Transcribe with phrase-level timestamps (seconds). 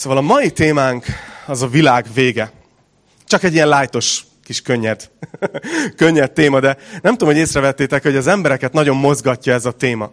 [0.00, 1.04] Szóval a mai témánk
[1.46, 2.52] az a világ vége.
[3.24, 5.10] Csak egy ilyen lájtos kis könnyed,
[5.96, 10.10] könnyed téma, de nem tudom, hogy észrevettétek, hogy az embereket nagyon mozgatja ez a téma.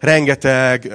[0.00, 0.88] Rengeteg,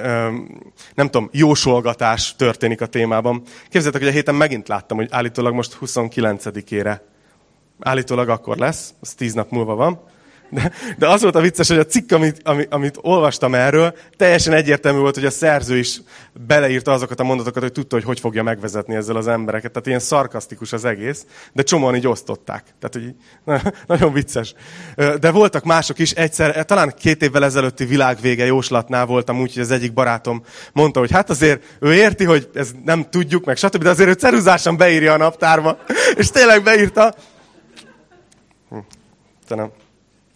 [0.94, 3.42] nem tudom, jósolgatás történik a témában.
[3.62, 7.00] Képzeljétek, hogy a héten megint láttam, hogy állítólag most 29-ére.
[7.80, 10.00] Állítólag akkor lesz, az 10 nap múlva van
[10.50, 14.52] de, de az volt a vicces, hogy a cikk, amit, amit, amit olvastam erről, teljesen
[14.52, 16.00] egyértelmű volt, hogy a szerző is
[16.46, 19.70] beleírta azokat a mondatokat, hogy tudta, hogy hogy fogja megvezetni ezzel az embereket.
[19.72, 22.64] Tehát ilyen szarkasztikus az egész, de csomóan így osztották.
[22.80, 23.14] Tehát, hogy így,
[23.86, 24.54] nagyon vicces.
[25.20, 26.10] De voltak mások is.
[26.10, 31.10] Egyszer, talán két évvel ezelőtti világvége jóslatnál voltam úgy, hogy az egyik barátom mondta, hogy
[31.10, 35.12] hát azért ő érti, hogy ez nem tudjuk, meg stb., de azért ő ceruzásan beírja
[35.12, 35.78] a naptárba.
[36.20, 37.14] És tényleg beírta.
[38.68, 38.78] Hm.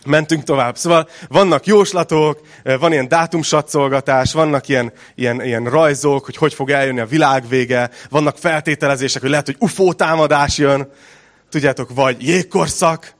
[0.06, 0.76] Mentünk tovább.
[0.76, 7.00] Szóval vannak jóslatok, van ilyen dátumsatszolgatás, vannak ilyen, ilyen, ilyen rajzok, hogy hogy fog eljönni
[7.00, 10.88] a világ vége, vannak feltételezések, hogy lehet, hogy UFO támadás jön,
[11.48, 13.14] tudjátok, vagy jégkorszak,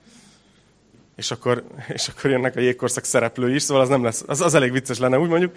[1.16, 4.55] és akkor, és akkor jönnek a jégkorszak szereplői is, szóval az, nem lesz, az, az
[4.55, 5.52] elég vicces lenne, úgy mondjuk.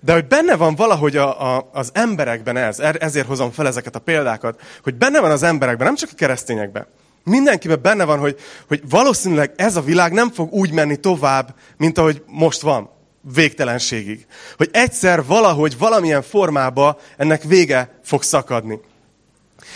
[0.00, 3.94] De hogy benne van valahogy a, a, az emberekben ez, er, ezért hozom fel ezeket
[3.94, 6.86] a példákat, hogy benne van az emberekben, nem csak a keresztényekben,
[7.30, 8.36] Mindenkiben benne van, hogy,
[8.68, 12.90] hogy valószínűleg ez a világ nem fog úgy menni tovább, mint ahogy most van,
[13.34, 14.26] végtelenségig.
[14.56, 18.80] Hogy egyszer valahogy, valamilyen formába ennek vége fog szakadni.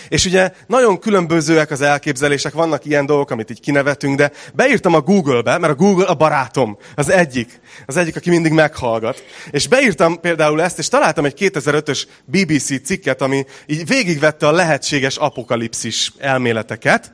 [0.07, 5.01] És ugye nagyon különbözőek az elképzelések, vannak ilyen dolgok, amit így kinevetünk, de beírtam a
[5.01, 9.23] Google-be, mert a Google a barátom, az egyik, az egyik, aki mindig meghallgat.
[9.51, 15.15] És beírtam például ezt, és találtam egy 2005-ös BBC cikket, ami így végigvette a lehetséges
[15.15, 17.11] apokalipszis elméleteket,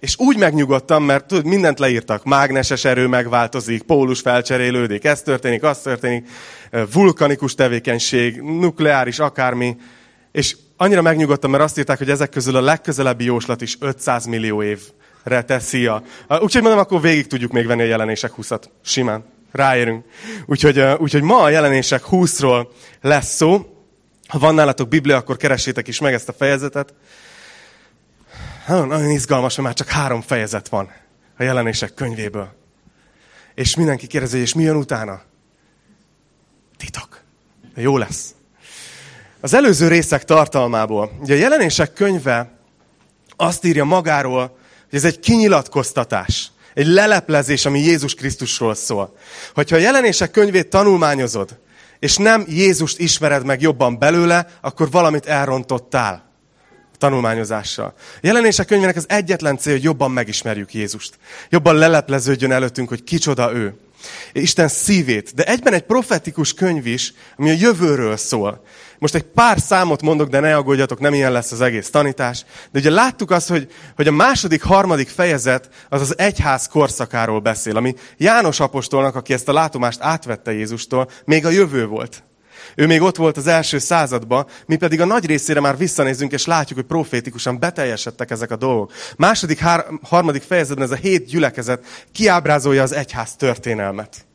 [0.00, 2.24] és úgy megnyugodtam, mert tudod, mindent leírtak.
[2.24, 6.28] Mágneses erő megváltozik, pólus felcserélődik, ez történik, az történik,
[6.92, 9.76] vulkanikus tevékenység, nukleáris, akármi.
[10.32, 14.62] És annyira megnyugodtam, mert azt írták, hogy ezek közül a legközelebbi jóslat is 500 millió
[14.62, 16.02] évre teszi a...
[16.28, 18.62] Úgyhogy mondom, akkor végig tudjuk még venni a jelenések 20-at.
[18.82, 19.24] Simán.
[19.52, 20.04] Ráérünk.
[20.46, 22.66] Úgyhogy, úgyhogy ma a jelenések 20-ról
[23.00, 23.66] lesz szó.
[24.28, 26.94] Ha van nálatok Biblia, akkor keressétek is meg ezt a fejezetet
[28.66, 30.92] nagyon, nagyon izgalmas, hogy már csak három fejezet van
[31.38, 32.52] a jelenések könyvéből.
[33.54, 35.22] És mindenki kérdezi, és mi jön utána?
[36.76, 37.22] Titok.
[37.74, 38.34] De jó lesz.
[39.44, 42.58] Az előző részek tartalmából, ugye a jelenések könyve
[43.36, 44.56] azt írja magáról,
[44.90, 49.16] hogy ez egy kinyilatkoztatás, egy leleplezés, ami Jézus Krisztusról szól.
[49.54, 51.58] Hogyha a jelenések könyvét tanulmányozod,
[51.98, 56.30] és nem Jézust ismered meg jobban belőle, akkor valamit elrontottál
[56.98, 57.94] tanulmányozással.
[57.96, 61.18] A jelenések könyvének az egyetlen cél, hogy jobban megismerjük Jézust.
[61.48, 63.74] Jobban lelepleződjön előttünk, hogy kicsoda ő.
[64.32, 65.34] Isten szívét.
[65.34, 68.64] De egyben egy profetikus könyv is, ami a jövőről szól.
[69.04, 72.44] Most egy pár számot mondok, de ne aggódjatok, nem ilyen lesz az egész tanítás.
[72.70, 77.76] De ugye láttuk azt, hogy, hogy a második, harmadik fejezet az az egyház korszakáról beszél,
[77.76, 82.22] ami János apostolnak, aki ezt a látomást átvette Jézustól, még a jövő volt.
[82.74, 86.46] Ő még ott volt az első században, mi pedig a nagy részére már visszanézünk, és
[86.46, 88.92] látjuk, hogy profétikusan beteljesedtek ezek a dolgok.
[89.16, 94.26] Második, hár, harmadik fejezetben ez a hét gyülekezet kiábrázolja az egyház történelmet.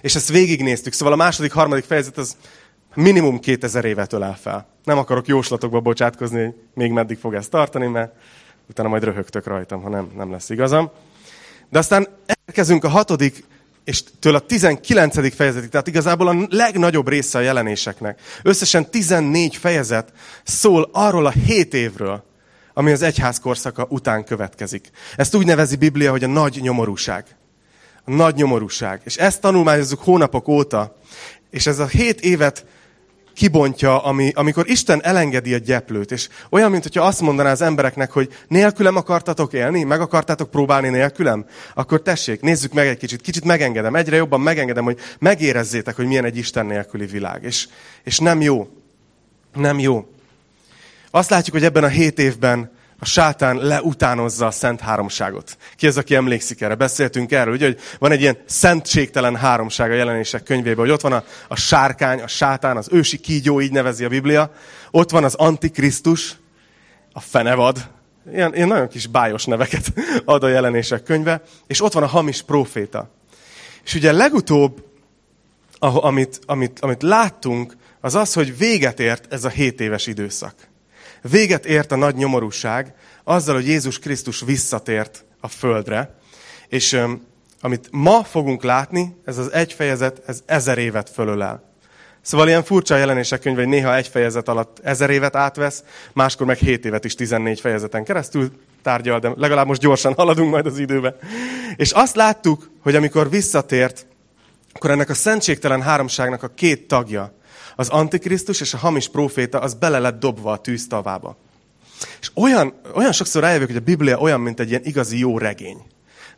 [0.00, 0.92] És ezt végignéztük.
[0.92, 2.36] Szóval a második, harmadik fejezet az
[2.94, 4.66] minimum 2000 évet ölel fel.
[4.84, 8.12] Nem akarok jóslatokba bocsátkozni, hogy még meddig fog ezt tartani, mert
[8.68, 10.90] utána majd röhögtök rajtam, ha nem, nem lesz igazam.
[11.70, 12.08] De aztán
[12.46, 13.44] elkezünk a hatodik
[13.84, 15.34] és tőle a 19.
[15.34, 18.20] fejezetig, tehát igazából a legnagyobb része a jelenéseknek.
[18.42, 20.12] Összesen 14 fejezet
[20.44, 22.24] szól arról a 7 évről,
[22.74, 24.90] ami az egyház korszaka után következik.
[25.16, 27.24] Ezt úgy nevezi Biblia, hogy a nagy nyomorúság.
[28.04, 29.00] A nagy nyomorúság.
[29.04, 30.96] És ezt tanulmányozzuk hónapok óta,
[31.50, 32.66] és ez a 7 évet
[33.34, 38.10] kibontja, ami, amikor Isten elengedi a gyeplőt, és olyan, mint hogyha azt mondaná az embereknek,
[38.10, 43.44] hogy nélkülem akartatok élni, meg akartátok próbálni nélkülem, akkor tessék, nézzük meg egy kicsit, kicsit
[43.44, 47.42] megengedem, egyre jobban megengedem, hogy megérezzétek, hogy milyen egy Isten nélküli világ.
[47.42, 47.68] És,
[48.04, 48.68] és nem jó.
[49.54, 50.08] Nem jó.
[51.10, 55.56] Azt látjuk, hogy ebben a hét évben a sátán leutánozza a szent háromságot.
[55.76, 56.74] Ki az, aki emlékszik erre?
[56.74, 61.12] Beszéltünk erről, ugye, hogy van egy ilyen szentségtelen háromság a jelenések könyvében, hogy ott van
[61.12, 64.52] a, a sárkány, a sátán, az ősi kígyó, így nevezi a Biblia.
[64.90, 66.36] Ott van az antikrisztus,
[67.12, 67.90] a fenevad,
[68.32, 69.92] ilyen, ilyen nagyon kis bájos neveket
[70.24, 73.10] ad a jelenések könyve, és ott van a hamis próféta.
[73.84, 74.84] És ugye legutóbb,
[75.78, 80.54] amit, amit, amit láttunk, az az, hogy véget ért ez a 7 éves időszak.
[81.30, 82.94] Véget ért a nagy nyomorúság
[83.24, 86.14] azzal, hogy Jézus Krisztus visszatért a földre,
[86.68, 87.00] és
[87.60, 91.72] amit ma fogunk látni, ez az egy fejezet, ez ezer évet fölölel.
[92.22, 96.56] Szóval ilyen furcsa jelenések könyv, hogy néha egy fejezet alatt ezer évet átvesz, máskor meg
[96.56, 98.50] hét évet is 14 fejezeten keresztül
[98.82, 101.16] tárgyal, de legalább most gyorsan haladunk majd az időbe.
[101.76, 104.06] És azt láttuk, hogy amikor visszatért,
[104.72, 107.32] akkor ennek a szentségtelen háromságnak a két tagja,
[107.76, 111.36] az Antikrisztus és a hamis próféta, az bele lett dobva a tűztavába.
[112.20, 115.82] És olyan, olyan sokszor rájövök, hogy a Biblia olyan, mint egy ilyen igazi jó regény.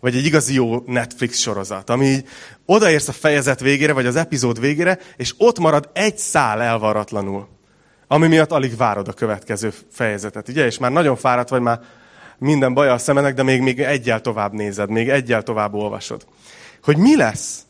[0.01, 2.29] Vagy egy igazi jó Netflix sorozat, ami így
[2.67, 7.49] odaérsz a fejezet végére, vagy az epizód végére, és ott marad egy szál elvaratlanul.
[8.09, 10.67] Ami miatt alig várod a következő fejezetet, ugye?
[10.67, 11.81] És már nagyon fáradt vagy, már
[12.39, 16.27] minden baj a szemenek, de még, még egyel tovább nézed, még egyel tovább olvasod.
[16.83, 17.63] Hogy mi lesz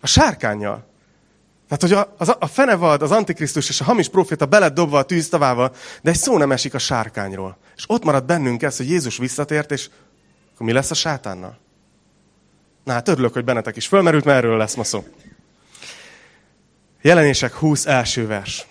[0.00, 0.89] a sárkányjal?
[1.70, 5.02] Tehát, hogy a, a, a fenevad, az antikrisztus és a hamis proféta beled dobva a
[5.02, 7.56] tűztavával, de egy szó nem esik a sárkányról.
[7.76, 9.90] És ott marad bennünk ez, hogy Jézus visszatért, és
[10.54, 11.58] akkor mi lesz a sátánnal?
[12.84, 15.04] Na hát örülök, hogy bennetek is fölmerült, mert erről lesz ma szó.
[17.02, 18.66] Jelenések 20 első vers.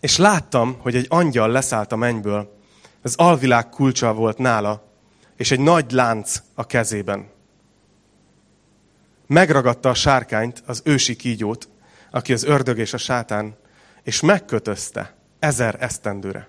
[0.00, 2.58] És láttam, hogy egy angyal leszállt a mennyből,
[3.02, 4.84] az alvilág kulcsa volt nála,
[5.36, 7.30] és egy nagy lánc a kezében.
[9.26, 11.70] Megragadta a sárkányt, az ősi kígyót,
[12.12, 13.56] aki az ördög és a sátán,
[14.02, 16.48] és megkötözte ezer esztendőre.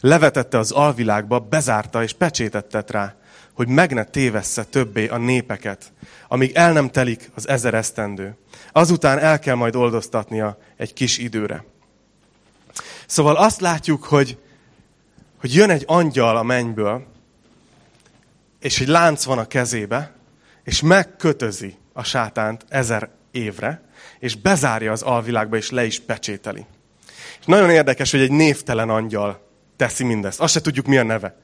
[0.00, 3.16] Levetette az alvilágba, bezárta és pecsétet tett rá,
[3.52, 5.92] hogy meg ne tévessze többé a népeket,
[6.28, 8.36] amíg el nem telik az ezer esztendő.
[8.72, 11.64] Azután el kell majd oldoztatnia egy kis időre.
[13.06, 14.38] Szóval azt látjuk, hogy,
[15.40, 17.06] hogy jön egy angyal a mennyből,
[18.60, 20.12] és egy lánc van a kezébe,
[20.64, 23.82] és megkötözi a sátánt ezer évre,
[24.18, 26.66] és bezárja az alvilágba, és le is pecsételi.
[27.40, 30.40] És nagyon érdekes, hogy egy névtelen angyal teszi mindezt.
[30.40, 31.36] Azt se tudjuk, mi a neve.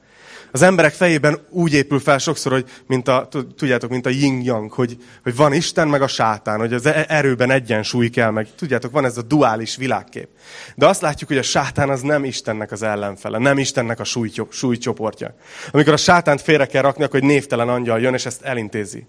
[0.51, 3.27] Az emberek fejében úgy épül fel sokszor, hogy mint a,
[3.57, 7.51] tudjátok, mint a yin-yang, hogy, hogy van Isten, meg a sátán, hogy az e- erőben
[7.51, 10.27] egyensúly kell, meg tudjátok, van ez a duális világkép.
[10.75, 14.03] De azt látjuk, hogy a sátán az nem Istennek az ellenfele, nem Istennek a
[14.49, 15.35] súlycsoportja.
[15.71, 19.07] Amikor a sátánt félre kell rakni, akkor egy névtelen angyal jön, és ezt elintézi.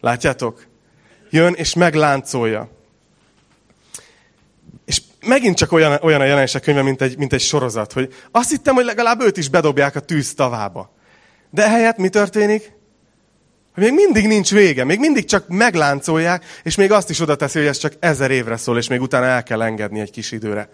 [0.00, 0.66] Látjátok?
[1.30, 2.70] Jön, és megláncolja.
[4.84, 8.50] És megint csak olyan, olyan a jelenések könyve, mint egy, mint egy sorozat, hogy azt
[8.50, 10.94] hittem, hogy legalább őt is bedobják a tűz tavába.
[11.50, 12.72] De ehelyett mi történik?
[13.74, 17.58] Hogy még mindig nincs vége, még mindig csak megláncolják, és még azt is oda teszi,
[17.58, 20.70] hogy ez csak ezer évre szól, és még utána el kell engedni egy kis időre.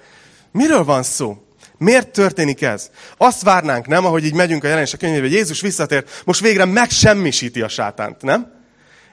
[0.53, 1.45] Miről van szó?
[1.79, 2.91] Miért történik ez?
[3.17, 7.63] Azt várnánk, nem, ahogy így megyünk a jelenések könyvébe, hogy Jézus visszatért, most végre megsemmisíti
[7.63, 8.53] a sátánt, nem?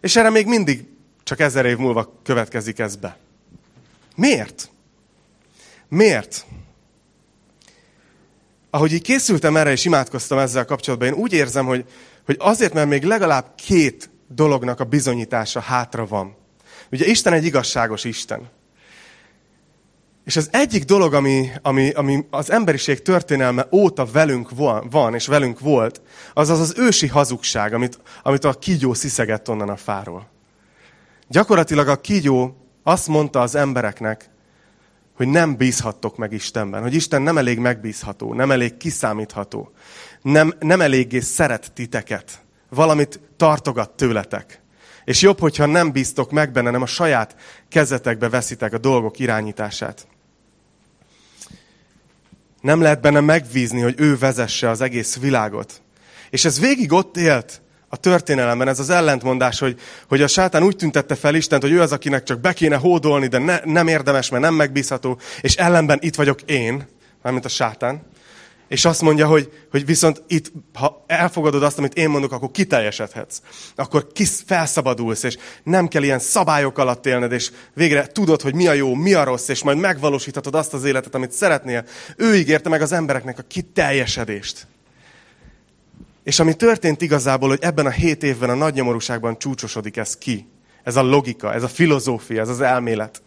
[0.02, 0.91] És erre még mindig
[1.24, 3.18] csak ezer év múlva következik ez be.
[4.16, 4.70] Miért?
[5.88, 6.46] Miért?
[8.70, 11.86] Ahogy így készültem erre és imádkoztam ezzel kapcsolatban, én úgy érzem, hogy,
[12.26, 16.36] hogy azért, mert még legalább két dolognak a bizonyítása hátra van.
[16.92, 18.50] Ugye Isten egy igazságos Isten.
[20.26, 24.50] És az egyik dolog, ami, ami, ami az emberiség történelme óta velünk
[24.90, 26.02] van, és velünk volt,
[26.34, 30.31] az az az ősi hazugság, amit, amit a kígyó sziszegett onnan a fáról.
[31.32, 34.30] Gyakorlatilag a kígyó azt mondta az embereknek,
[35.16, 39.72] hogy nem bízhattok meg Istenben, hogy Isten nem elég megbízható, nem elég kiszámítható,
[40.22, 44.62] nem, nem eléggé szeret titeket, valamit tartogat tőletek.
[45.06, 47.36] És jobb, hogyha nem bíztok meg benne, nem a saját
[47.70, 50.08] kezetekbe veszitek a dolgok irányítását.
[52.62, 55.82] Nem lehet benne megbízni, hogy ő vezesse az egész világot.
[56.30, 57.62] És ez végig ott élt
[57.94, 61.82] a történelemben, ez az ellentmondás, hogy, hogy a sátán úgy tüntette fel Istent, hogy ő
[61.82, 66.00] az, akinek csak be kéne hódolni, de ne, nem érdemes, mert nem megbízható, és ellenben
[66.02, 66.88] itt vagyok én,
[67.22, 68.10] mármint a sátán.
[68.68, 73.42] És azt mondja, hogy, hogy viszont itt, ha elfogadod azt, amit én mondok, akkor kiteljesedhetsz.
[73.76, 78.68] Akkor kis felszabadulsz, és nem kell ilyen szabályok alatt élned, és végre tudod, hogy mi
[78.68, 81.86] a jó, mi a rossz, és majd megvalósíthatod azt az életet, amit szeretnél.
[82.18, 84.68] Ő ígérte meg az embereknek a kiteljesedést.
[86.24, 90.48] És ami történt igazából, hogy ebben a hét évben a nagy nyomorúságban csúcsosodik ez ki.
[90.84, 93.22] Ez a logika, ez a filozófia, ez az elmélet.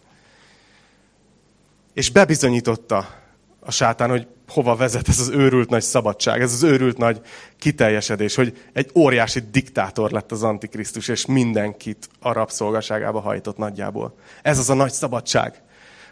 [1.93, 3.23] És bebizonyította
[3.59, 7.21] a sátán, hogy hova vezet ez az őrült nagy szabadság, ez az őrült nagy
[7.59, 14.15] kiteljesedés, hogy egy óriási diktátor lett az Antikrisztus, és mindenkit a rabszolgaságába hajtott nagyjából.
[14.41, 15.61] Ez az a nagy szabadság.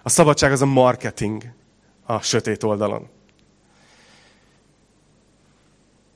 [0.03, 1.43] A szabadság az a marketing
[2.03, 3.09] a sötét oldalon.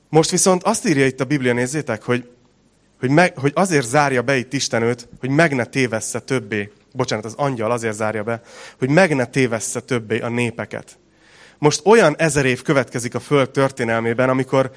[0.08, 2.30] Most viszont azt írja itt a Biblia, nézzétek, hogy,
[3.00, 7.24] hogy, meg, hogy azért zárja be itt Isten őt, hogy meg ne tévessze többé, bocsánat,
[7.24, 8.40] az angyal azért zárja be,
[8.78, 10.98] hogy meg ne tévessze többé a népeket.
[11.58, 14.70] Most olyan ezer év következik a Föld történelmében, amikor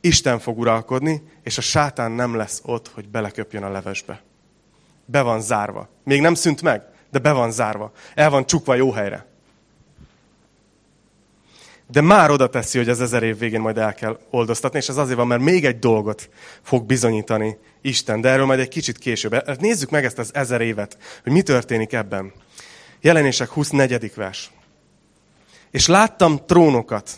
[0.00, 4.22] Isten fog uralkodni, és a sátán nem lesz ott, hogy beleköpjön a levesbe.
[5.04, 5.88] Be van zárva.
[6.04, 7.92] Még nem szűnt meg, de be van zárva.
[8.14, 9.26] El van csukva jó helyre.
[11.88, 14.96] De már oda teszi, hogy az ezer év végén majd el kell oldoztatni, és ez
[14.96, 16.28] azért van, mert még egy dolgot
[16.62, 19.60] fog bizonyítani Isten, de erről majd egy kicsit később.
[19.60, 22.32] Nézzük meg ezt az ezer évet, hogy mi történik ebben.
[23.00, 24.12] Jelenések 24.
[24.14, 24.50] vers.
[25.70, 27.10] És láttam trónokat.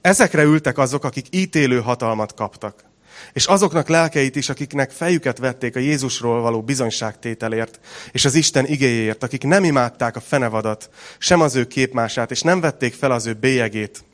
[0.00, 2.84] Ezekre ültek azok, akik ítélő hatalmat kaptak.
[3.32, 7.80] És azoknak lelkeit is, akiknek fejüket vették a Jézusról való bizonyságtételért,
[8.12, 12.60] és az Isten igéjéért, akik nem imádták a fenevadat, sem az ő képmását, és nem
[12.60, 14.04] vették fel az ő bélyegét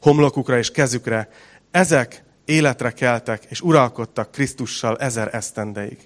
[0.00, 1.28] homlokukra és kezükre,
[1.70, 5.98] ezek életre keltek, és uralkodtak Krisztussal ezer esztendeig.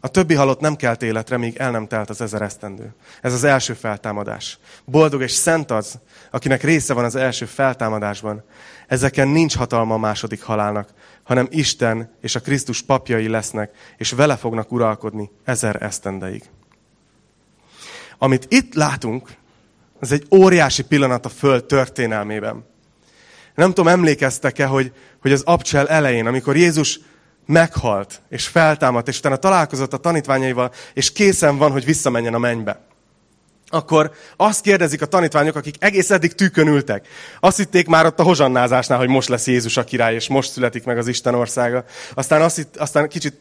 [0.00, 2.94] A többi halott nem kelt életre, míg el nem telt az ezer esztendő.
[3.20, 4.58] Ez az első feltámadás.
[4.84, 5.98] Boldog és szent az,
[6.30, 8.44] akinek része van az első feltámadásban.
[8.92, 10.88] Ezeken nincs hatalma a második halálnak,
[11.22, 16.42] hanem Isten és a Krisztus papjai lesznek, és vele fognak uralkodni ezer esztendeig.
[18.18, 19.28] Amit itt látunk,
[20.00, 22.64] az egy óriási pillanat a Föld történelmében.
[23.54, 27.00] Nem tudom, emlékeztek-e, hogy, hogy az abcsel elején, amikor Jézus
[27.46, 32.91] meghalt, és feltámadt, és utána találkozott a tanítványaival, és készen van, hogy visszamenjen a mennybe
[33.72, 37.06] akkor azt kérdezik a tanítványok, akik egész eddig tűkön ültek.
[37.40, 40.84] Azt hitték már ott a hozsannázásnál, hogy most lesz Jézus a király, és most születik
[40.84, 41.84] meg az Isten országa.
[42.14, 43.40] Aztán, azt hitt, aztán kicsit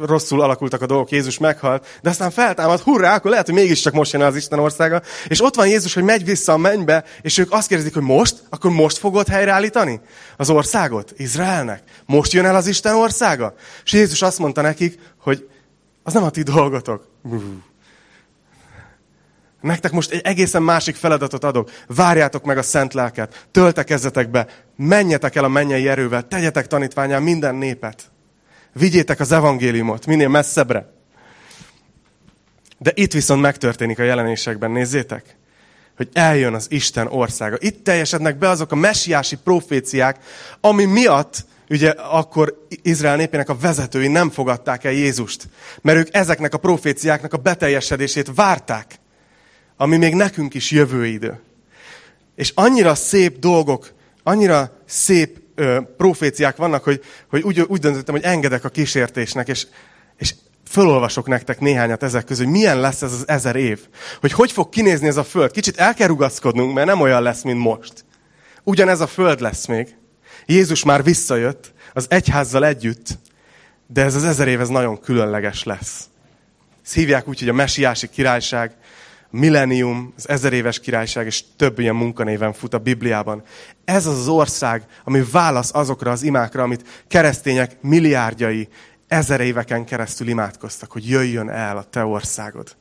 [0.00, 4.12] rosszul alakultak a dolgok, Jézus meghalt, de aztán feltámad, hurrá, akkor lehet, hogy mégiscsak most
[4.12, 5.02] jön az Isten országa.
[5.28, 8.42] És ott van Jézus, hogy megy vissza a mennybe, és ők azt kérdezik, hogy most?
[8.50, 10.00] Akkor most fogod helyreállítani
[10.36, 11.12] az országot?
[11.16, 11.82] Izraelnek?
[12.06, 13.54] Most jön el az Isten országa?
[13.84, 15.48] És Jézus azt mondta nekik, hogy
[16.02, 17.10] az nem a ti dolgotok.
[19.62, 21.70] Nektek most egy egészen másik feladatot adok.
[21.86, 27.54] Várjátok meg a szent lelket, töltekezzetek be, menjetek el a mennyei erővel, tegyetek tanítványán minden
[27.54, 28.10] népet.
[28.72, 30.92] Vigyétek az evangéliumot minél messzebbre.
[32.78, 35.36] De itt viszont megtörténik a jelenésekben, nézzétek,
[35.96, 37.56] hogy eljön az Isten országa.
[37.60, 40.18] Itt teljesednek be azok a messiási proféciák,
[40.60, 45.48] ami miatt ugye akkor Izrael népének a vezetői nem fogadták el Jézust,
[45.80, 49.00] mert ők ezeknek a proféciáknak a beteljesedését várták
[49.82, 51.40] ami még nekünk is jövő idő.
[52.34, 58.24] És annyira szép dolgok, annyira szép ö, proféciák vannak, hogy, hogy úgy, úgy döntöttem, hogy
[58.24, 59.66] engedek a kísértésnek, és,
[60.16, 60.34] és
[60.68, 63.80] fölolvasok nektek néhányat ezek közül, hogy milyen lesz ez az ezer év.
[64.20, 65.50] Hogy hogy fog kinézni ez a föld.
[65.50, 67.92] Kicsit el kell rugaszkodnunk, mert nem olyan lesz, mint most.
[68.62, 69.96] Ugyanez a föld lesz még.
[70.46, 73.18] Jézus már visszajött, az egyházzal együtt,
[73.86, 76.06] de ez az ezer év ez nagyon különleges lesz.
[76.84, 78.76] Ezt hívják úgy, hogy a mesiási királyság,
[79.32, 83.42] millennium, az ezer éves királyság, és több ilyen munkanéven fut a Bibliában.
[83.84, 88.68] Ez az ország, ami válasz azokra az imákra, amit keresztények milliárdjai
[89.08, 92.76] ezer éveken keresztül imádkoztak, hogy jöjjön el a te országod.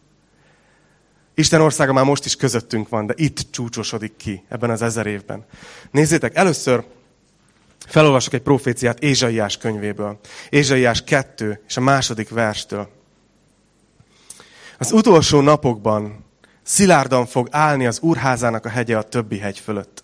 [1.33, 5.45] Isten országa már most is közöttünk van, de itt csúcsosodik ki ebben az ezer évben.
[5.91, 6.83] Nézzétek, először
[7.87, 10.19] felolvasok egy proféciát Ézsaiás könyvéből.
[10.49, 12.89] Ézsaiás 2 és a második verstől.
[14.77, 16.25] Az utolsó napokban
[16.63, 20.03] Szilárdan fog állni az úrházának a hegye a többi hegy fölött.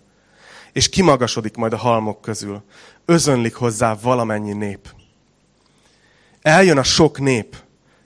[0.74, 2.64] És kimagasodik majd a halmok közül.
[3.06, 4.90] Özönlik hozzá valamennyi nép.
[6.42, 7.56] Eljön a sok nép,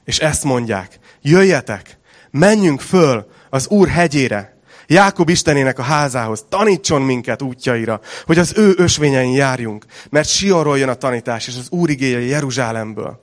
[0.06, 1.00] és ezt mondják.
[1.22, 1.98] Jöjjetek,
[2.32, 8.74] menjünk föl az Úr hegyére, Jákob Istenének a házához, tanítson minket útjaira, hogy az ő
[8.78, 13.22] ösvényein járjunk, mert Sionról jön a tanítás, és az Úr igéje Jeruzsálemből.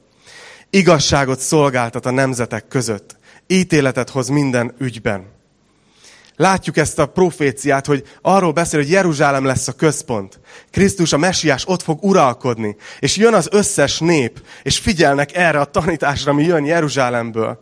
[0.70, 3.17] Igazságot szolgáltat a nemzetek között,
[3.48, 5.36] ítéletet hoz minden ügyben.
[6.36, 10.40] Látjuk ezt a proféciát, hogy arról beszél, hogy Jeruzsálem lesz a központ.
[10.70, 12.76] Krisztus, a mesiás ott fog uralkodni.
[12.98, 17.60] És jön az összes nép, és figyelnek erre a tanításra, ami jön Jeruzsálemből.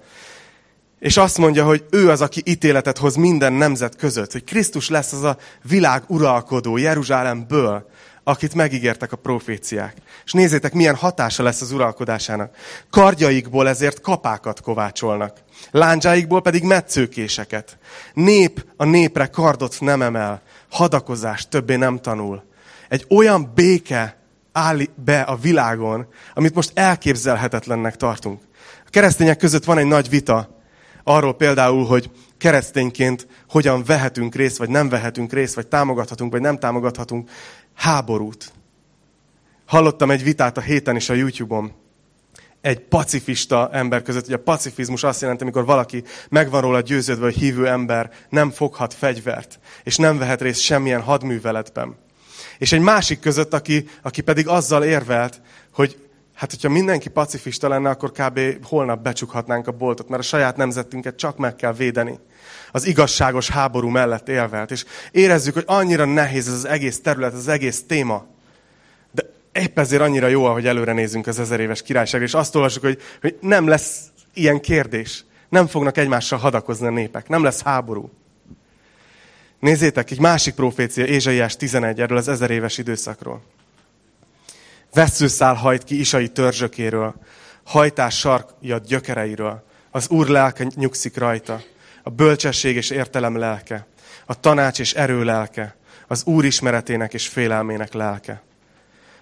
[0.99, 4.33] És azt mondja, hogy ő az, aki ítéletet hoz minden nemzet között.
[4.33, 7.89] Hogy Krisztus lesz az a világ uralkodó Jeruzsálemből
[8.29, 9.97] akit megígértek a proféciák.
[10.25, 12.57] És nézzétek, milyen hatása lesz az uralkodásának.
[12.91, 15.37] Kardjaikból ezért kapákat kovácsolnak,
[15.71, 17.79] lándzsáikból pedig metszőkéseket.
[18.15, 22.45] Nép a népre kardot nem emel, hadakozást többé nem tanul.
[22.89, 24.17] Egy olyan béke
[24.53, 28.41] áll be a világon, amit most elképzelhetetlennek tartunk.
[28.87, 30.57] A keresztények között van egy nagy vita,
[31.05, 36.59] arról például, hogy keresztényként hogyan vehetünk részt, vagy nem vehetünk részt, vagy támogathatunk, vagy nem
[36.59, 37.31] támogathatunk
[37.77, 38.53] háborút.
[39.67, 41.73] Hallottam egy vitát a héten is a YouTube-on,
[42.61, 47.37] egy pacifista ember között, hogy a pacifizmus azt jelenti, amikor valaki megvan róla győződve, hogy
[47.37, 51.97] hívő ember nem foghat fegyvert, és nem vehet részt semmilyen hadműveletben.
[52.59, 55.41] És egy másik között, aki, aki pedig azzal érvelt,
[55.73, 56.07] hogy
[56.37, 58.41] Hát, hogyha mindenki pacifista lenne, akkor kb.
[58.63, 62.19] holnap becsukhatnánk a boltot, mert a saját nemzetünket csak meg kell védeni.
[62.71, 64.71] Az igazságos háború mellett élvelt.
[64.71, 68.27] És érezzük, hogy annyira nehéz ez az egész terület, az egész téma.
[69.13, 72.85] De épp ezért annyira jó, hogy előre nézünk az ezer éves királyságra, és azt olvasjuk,
[72.85, 74.01] hogy, hogy nem lesz
[74.35, 75.25] ilyen kérdés.
[75.49, 77.29] Nem fognak egymással hadakozni a népek.
[77.29, 78.11] Nem lesz háború.
[79.61, 83.43] Nézzétek, egy másik profécia, Ézsaiás 11, erről az ezer éves időszakról.
[84.93, 87.15] Veszőszál hajt ki Isai törzsökéről,
[87.65, 89.65] hajtás sarkjat gyökereiről.
[89.91, 91.63] Az Úr lelke nyugszik rajta,
[92.07, 93.87] a bölcsesség és értelem lelke,
[94.27, 98.43] a tanács és erő lelke, az Úr ismeretének és félelmének lelke.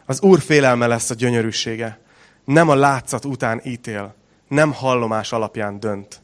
[0.07, 2.01] Az Úr félelme lesz a gyönyörűsége,
[2.45, 4.15] nem a látszat után ítél,
[4.49, 6.23] nem hallomás alapján dönt,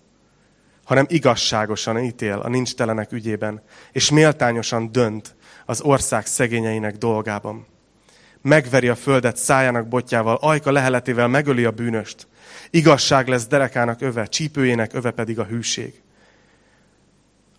[0.85, 3.63] hanem igazságosan ítél a nincs telenek ügyében,
[3.93, 5.35] és méltányosan dönt
[5.67, 7.67] az ország szegényeinek dolgában
[8.43, 12.27] megveri a földet szájának botjával, ajka leheletével megöli a bűnöst.
[12.71, 16.03] Igazság lesz derekának öve, csípőjének öve pedig a hűség.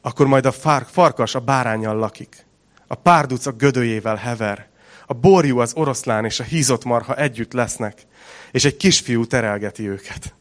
[0.01, 2.46] Akkor majd a fár, farkas a bárányjal lakik.
[2.88, 4.70] A párduc a gödőjével hever.
[5.05, 8.01] A borjú, az oroszlán és a hízott marha együtt lesznek,
[8.51, 10.36] és egy kisfiú terelgeti őket.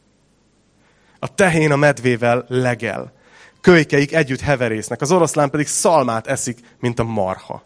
[1.19, 3.13] A tehén a medvével legel.
[3.61, 7.63] Kölykeik együtt heverésznek, az oroszlán pedig szalmát eszik, mint a marha.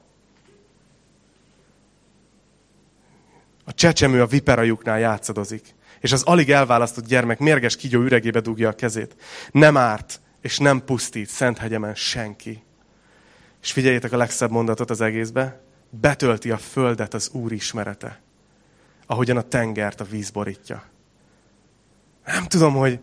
[3.66, 8.75] A csecsemő a viperajuknál játszadozik, és az alig elválasztott gyermek mérges kigyó üregébe dugja a
[8.75, 9.16] kezét.
[9.52, 12.64] Nem árt, és nem pusztít Szent hegyemen senki.
[13.62, 15.62] És figyeljétek a legszebb mondatot az egészbe.
[15.90, 18.22] Betölti a földet az Úr ismerete,
[19.06, 20.84] ahogyan a tengert a víz borítja.
[22.25, 23.00] Nem tudom, hogy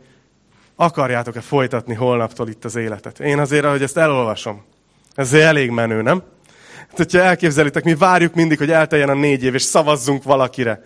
[0.77, 3.21] akarjátok-e folytatni holnaptól itt az életet.
[3.21, 4.65] Én azért, ahogy ezt elolvasom,
[5.15, 6.23] ez elég menő, nem?
[6.89, 10.83] Hát, hogyha elképzelitek, mi várjuk mindig, hogy elteljen a négy év, és szavazzunk valakire.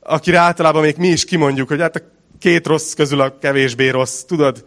[0.00, 2.00] Akire általában még mi is kimondjuk, hogy hát a
[2.38, 4.64] két rossz közül a kevésbé rossz, tudod?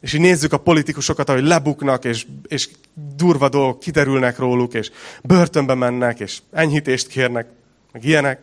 [0.00, 2.68] És így nézzük a politikusokat, ahogy lebuknak, és, és
[3.16, 4.90] durva dolgok kiderülnek róluk, és
[5.22, 7.46] börtönbe mennek, és enyhítést kérnek,
[7.92, 8.40] meg ilyenek.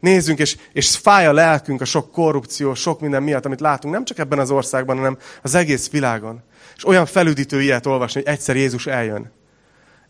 [0.00, 4.04] Nézzünk, és, és fáj a lelkünk a sok korrupció, sok minden miatt, amit látunk, nem
[4.04, 6.42] csak ebben az országban, hanem az egész világon.
[6.76, 9.30] És olyan felüdítő ilyet olvasni, hogy egyszer Jézus eljön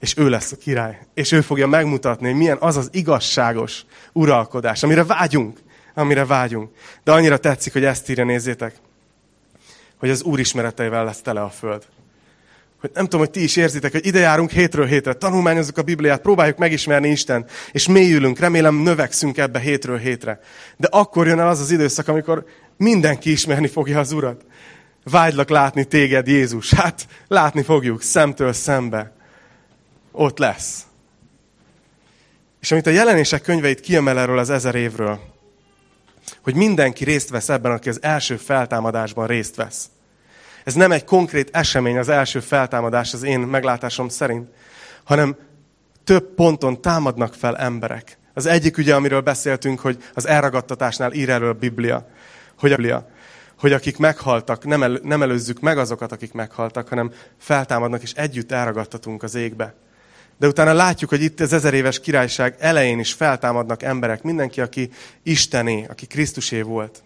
[0.01, 0.99] és ő lesz a király.
[1.15, 5.59] És ő fogja megmutatni, hogy milyen az az igazságos uralkodás, amire vágyunk,
[5.95, 6.71] amire vágyunk.
[7.05, 8.75] De annyira tetszik, hogy ezt írja, nézzétek,
[10.01, 11.83] hogy az Úr ismereteivel lesz tele a föld.
[12.81, 16.21] Hogy nem tudom, hogy ti is érzitek, hogy ide járunk hétről hétre, tanulmányozzuk a Bibliát,
[16.21, 20.41] próbáljuk megismerni Isten, és mélyülünk, remélem növekszünk ebbe hétről hétre.
[20.77, 22.45] De akkor jön el az az időszak, amikor
[22.77, 24.45] mindenki ismerni fogja az Urat.
[25.05, 26.75] Vágylak látni téged, Jézus.
[26.75, 29.13] Hát látni fogjuk, szemtől szembe
[30.13, 30.87] ott lesz.
[32.61, 35.21] És amit a jelenések könyveit kiemel erről az ezer évről,
[36.43, 39.91] hogy mindenki részt vesz ebben, aki az első feltámadásban részt vesz.
[40.65, 44.49] Ez nem egy konkrét esemény az első feltámadás az én meglátásom szerint,
[45.05, 45.37] hanem
[46.05, 48.19] több ponton támadnak fel emberek.
[48.35, 52.09] Az egyik ugye, amiről beszéltünk, hogy az elragadtatásnál ír erről a Biblia,
[52.59, 53.09] hogy a Biblia,
[53.59, 58.53] hogy akik meghaltak, nem, el, nem előzzük meg azokat, akik meghaltak, hanem feltámadnak, és együtt
[58.53, 59.75] elragadtatunk az égbe.
[60.41, 64.91] De utána látjuk, hogy itt az ezer éves királyság elején is feltámadnak emberek, mindenki, aki
[65.23, 67.03] Istené, aki Krisztusé volt.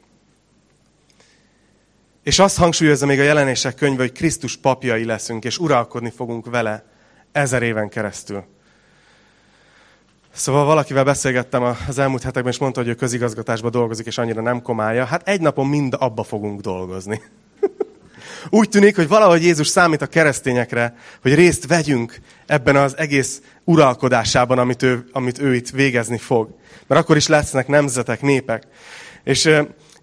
[2.23, 6.85] És azt hangsúlyozza még a jelenések könyve, hogy Krisztus papjai leszünk, és uralkodni fogunk vele
[7.33, 8.45] ezer éven keresztül.
[10.33, 14.63] Szóval valakivel beszélgettem az elmúlt hetekben, és mondta, hogy ő közigazgatásban dolgozik, és annyira nem
[14.63, 15.05] komálja.
[15.05, 17.23] Hát egy napon mind abba fogunk dolgozni.
[18.51, 24.59] Úgy tűnik, hogy valahogy Jézus számít a keresztényekre, hogy részt vegyünk ebben az egész uralkodásában,
[24.59, 26.49] amit ő, amit ő itt végezni fog.
[26.87, 28.63] Mert akkor is lesznek nemzetek, népek.
[29.25, 29.51] És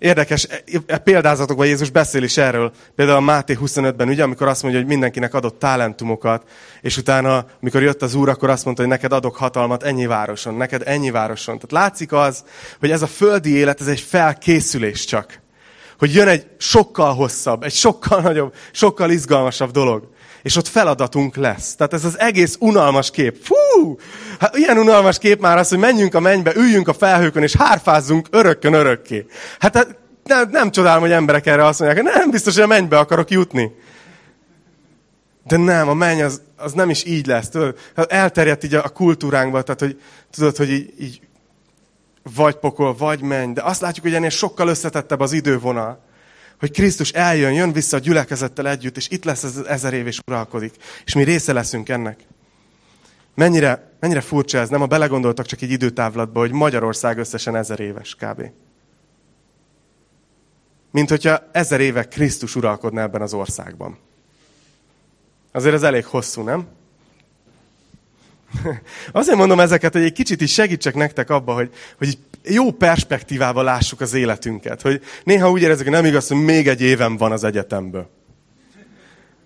[0.02, 2.72] érdekes, e, e példázatokban Jézus beszél is erről.
[2.96, 6.50] Például a Máté 25-ben, ugye, amikor azt mondja, hogy mindenkinek adott talentumokat,
[6.82, 10.54] és utána, amikor jött az Úr, akkor azt mondta, hogy neked adok hatalmat ennyi városon,
[10.54, 11.56] neked ennyi városon.
[11.56, 12.44] Tehát látszik az,
[12.80, 15.41] hogy ez a földi élet, ez egy felkészülés csak
[16.02, 20.10] hogy jön egy sokkal hosszabb, egy sokkal nagyobb, sokkal izgalmasabb dolog.
[20.44, 21.76] És ott feladatunk lesz.
[21.76, 23.38] Tehát ez az egész unalmas kép.
[23.44, 23.98] Fú!
[24.40, 28.28] Hát ilyen unalmas kép már az, hogy menjünk a mennybe, üljünk a felhőkön, és hárfázzunk
[28.32, 29.26] örökkön örökké.
[29.60, 32.98] Hát, hát nem, nem csodálom, hogy emberek erre azt mondják, nem biztos, hogy a mennybe
[32.98, 33.72] akarok jutni.
[35.48, 37.50] De nem, a menny az, az nem is így lesz.
[37.50, 37.78] Tudod?
[37.96, 41.22] Hát elterjedt így a kultúránkba, tehát hogy tudod, hogy így, így
[42.36, 43.54] vagy pokol, vagy menj.
[43.54, 46.04] De azt látjuk, hogy ennél sokkal összetettebb az idővonal.
[46.60, 50.20] Hogy Krisztus eljön, jön vissza a gyülekezettel együtt, és itt lesz ez ezer év, és
[50.28, 50.76] uralkodik.
[51.06, 52.20] És mi része leszünk ennek.
[53.36, 54.82] Mennyire, mennyire furcsa ez, nem?
[54.82, 58.42] A belegondoltak csak egy időtávlatba, hogy Magyarország összesen ezer éves kb.
[60.92, 63.98] mint hogyha ezer éve Krisztus uralkodna ebben az országban.
[65.52, 66.68] Azért ez elég hosszú, nem?
[69.12, 74.02] Azért mondom ezeket, hogy egy kicsit is segítsek nektek abba, hogy, hogy jó perspektívával lássuk
[74.02, 74.82] az életünket.
[74.82, 78.10] Hogy néha úgy érezzük, hogy nem igaz, hogy még egy évem van az egyetemből.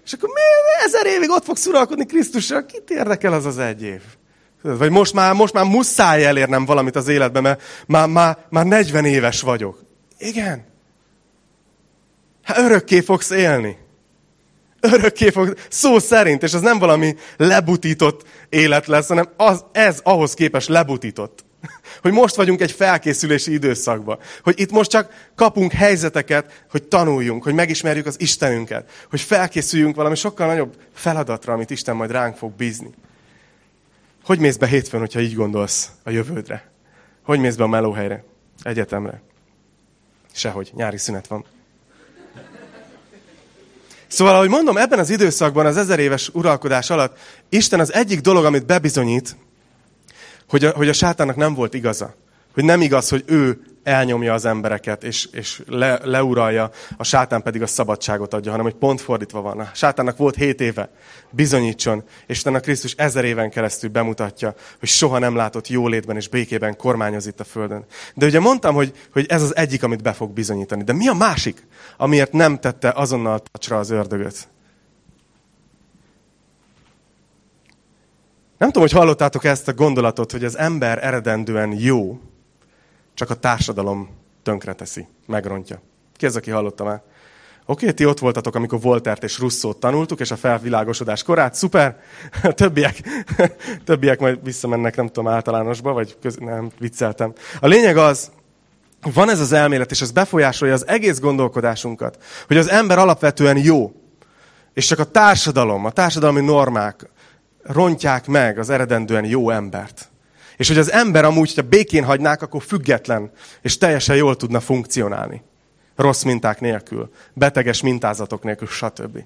[0.06, 4.02] És akkor mi ezer évig ott fogsz uralkodni Krisztussal, kit érdekel az az egy év?
[4.62, 9.06] Vagy most már, most már muszáj elérnem valamit az életben, mert már, már, már 40
[9.06, 9.84] éves vagyok.
[10.18, 10.66] Igen.
[12.44, 13.78] Hát örökké fogsz élni.
[14.94, 20.34] Örökké fogsz, szó szerint, és az nem valami lebutított élet lesz, hanem az, ez ahhoz
[20.34, 21.46] képest lebutított.
[22.02, 24.20] Hogy most vagyunk egy felkészülési időszakban.
[24.44, 28.90] Hogy itt most csak kapunk helyzeteket, hogy tanuljunk, hogy megismerjük az Istenünket.
[29.10, 32.90] Hogy felkészüljünk valami sokkal nagyobb feladatra, amit Isten majd ránk fog bízni.
[34.24, 36.72] Hogy mész be hétfőn, hogyha így gondolsz a jövődre?
[37.24, 38.24] Hogy mész be a melóhelyre?
[38.62, 39.22] Egyetemre?
[40.32, 41.46] Sehogy, nyári szünet van.
[44.08, 47.18] Szóval, ahogy mondom, ebben az időszakban, az ezer éves uralkodás alatt,
[47.50, 49.36] Isten az egyik dolog, amit bebizonyít,
[50.50, 52.16] hogy a, hogy a sátának nem volt igaza.
[52.54, 57.62] Hogy nem igaz, hogy ő elnyomja az embereket, és, és le, leuralja, a sátán pedig
[57.62, 59.60] a szabadságot adja, hanem hogy pont fordítva van.
[59.60, 60.90] A sátánnak volt hét éve,
[61.30, 66.78] bizonyítson, és utána Krisztus ezer éven keresztül bemutatja, hogy soha nem látott jólétben és békében
[66.78, 67.86] kormányoz itt a Földön.
[68.14, 70.84] De ugye mondtam, hogy, hogy ez az egyik, amit be fog bizonyítani.
[70.84, 74.48] De mi a másik, amiért nem tette azonnal tacsra az ördögöt?
[78.58, 82.20] Nem tudom, hogy hallottátok ezt a gondolatot, hogy az ember eredendően jó,
[83.14, 84.10] csak a társadalom
[84.44, 85.82] tönkreteszi, megrontja.
[86.14, 87.02] Ki az, aki hallotta már?
[87.66, 92.00] Oké, ti ott voltatok, amikor Voltert és Russzót tanultuk, és a felvilágosodás korát, szuper,
[92.42, 93.02] többiek,
[93.86, 96.36] többiek majd visszamennek, nem tudom, általánosba, vagy köz...
[96.36, 97.34] nem, vicceltem.
[97.60, 98.32] A lényeg az,
[99.14, 103.92] van ez az elmélet, és ez befolyásolja az egész gondolkodásunkat, hogy az ember alapvetően jó,
[104.74, 107.10] és csak a társadalom, a társadalmi normák
[107.64, 110.10] rontják meg az eredendően jó embert.
[110.58, 115.44] És hogy az ember amúgy, hogyha békén hagynák, akkor független, és teljesen jól tudna funkcionálni.
[115.96, 119.24] Rossz minták nélkül, beteges mintázatok nélkül, stb.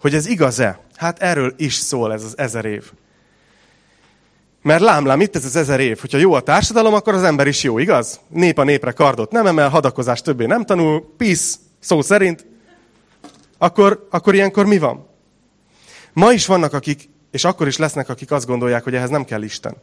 [0.00, 0.78] Hogy ez igaz-e?
[0.96, 2.92] Hát erről is szól ez az ezer év.
[4.62, 6.00] Mert lám, lám, itt ez az ezer év.
[6.00, 8.20] Hogyha jó a társadalom, akkor az ember is jó, igaz?
[8.28, 12.46] Nép a népre kardot nem emel, hadakozás többé nem tanul, peace, szó szerint.
[13.58, 15.06] Akkor, akkor ilyenkor mi van?
[16.12, 19.42] Ma is vannak, akik, és akkor is lesznek, akik azt gondolják, hogy ehhez nem kell
[19.42, 19.76] Isten.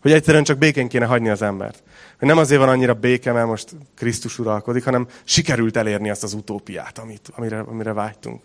[0.00, 1.82] Hogy egyszerűen csak békén kéne hagyni az embert.
[2.18, 6.32] Hogy nem azért van annyira béke, mert most Krisztus uralkodik, hanem sikerült elérni azt az
[6.32, 8.42] utópiát, amit, amire, amire vágytunk.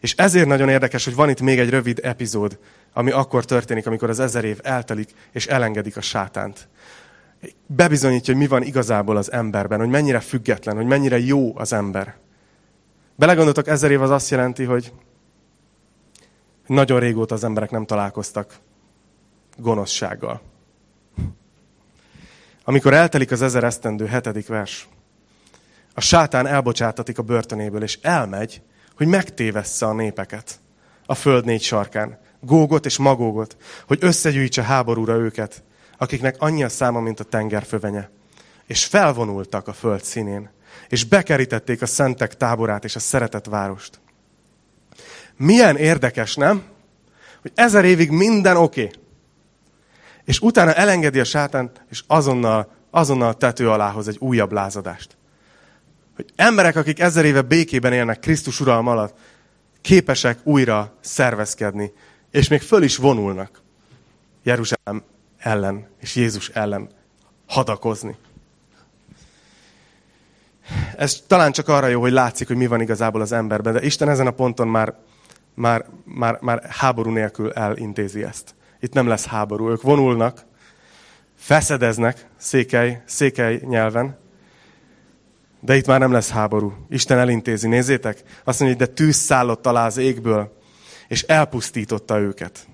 [0.00, 2.58] És ezért nagyon érdekes, hogy van itt még egy rövid epizód,
[2.92, 6.68] ami akkor történik, amikor az ezer év eltelik, és elengedik a sátánt.
[7.66, 12.16] Bebizonyítja, hogy mi van igazából az emberben, hogy mennyire független, hogy mennyire jó az ember.
[13.16, 14.92] Belegondoltok, ezer év az azt jelenti, hogy
[16.66, 18.58] nagyon régóta az emberek nem találkoztak
[19.56, 20.40] gonoszsággal.
[22.64, 24.88] Amikor eltelik az ezer esztendő hetedik vers,
[25.94, 28.62] a sátán elbocsátatik a börtönéből, és elmegy,
[28.96, 30.60] hogy megtévessze a népeket
[31.06, 35.62] a föld négy sarkán, Gógot és Magógot, hogy összegyűjtse háborúra őket,
[35.98, 38.10] akiknek annyi a száma, mint a tenger fövenye.
[38.66, 40.50] És felvonultak a föld színén,
[40.88, 44.00] és bekerítették a szentek táborát és a szeretett várost.
[45.36, 46.62] Milyen érdekes, nem?
[47.42, 48.82] Hogy ezer évig minden oké.
[48.82, 49.00] Okay
[50.30, 55.16] és utána elengedi a sátánt, és azonnal, azonnal tető alá hoz egy újabb lázadást.
[56.16, 59.18] Hogy emberek, akik ezer éve békében élnek Krisztus uralm alatt,
[59.80, 61.92] képesek újra szervezkedni,
[62.30, 63.62] és még föl is vonulnak
[64.42, 65.02] Jeruzsálem
[65.38, 66.88] ellen, és Jézus ellen
[67.46, 68.16] hadakozni.
[70.96, 74.08] Ez talán csak arra jó, hogy látszik, hogy mi van igazából az emberben, de Isten
[74.08, 74.94] ezen a ponton már,
[75.54, 78.54] már, már, már háború nélkül elintézi ezt.
[78.80, 79.70] Itt nem lesz háború.
[79.70, 80.44] Ők vonulnak,
[81.36, 84.18] feszedeznek székely, székely nyelven,
[85.60, 86.72] de itt már nem lesz háború.
[86.88, 88.22] Isten elintézi, nézzétek.
[88.44, 90.59] Azt mondja, hogy de tűz szállott alá az égből,
[91.10, 92.66] és elpusztította őket.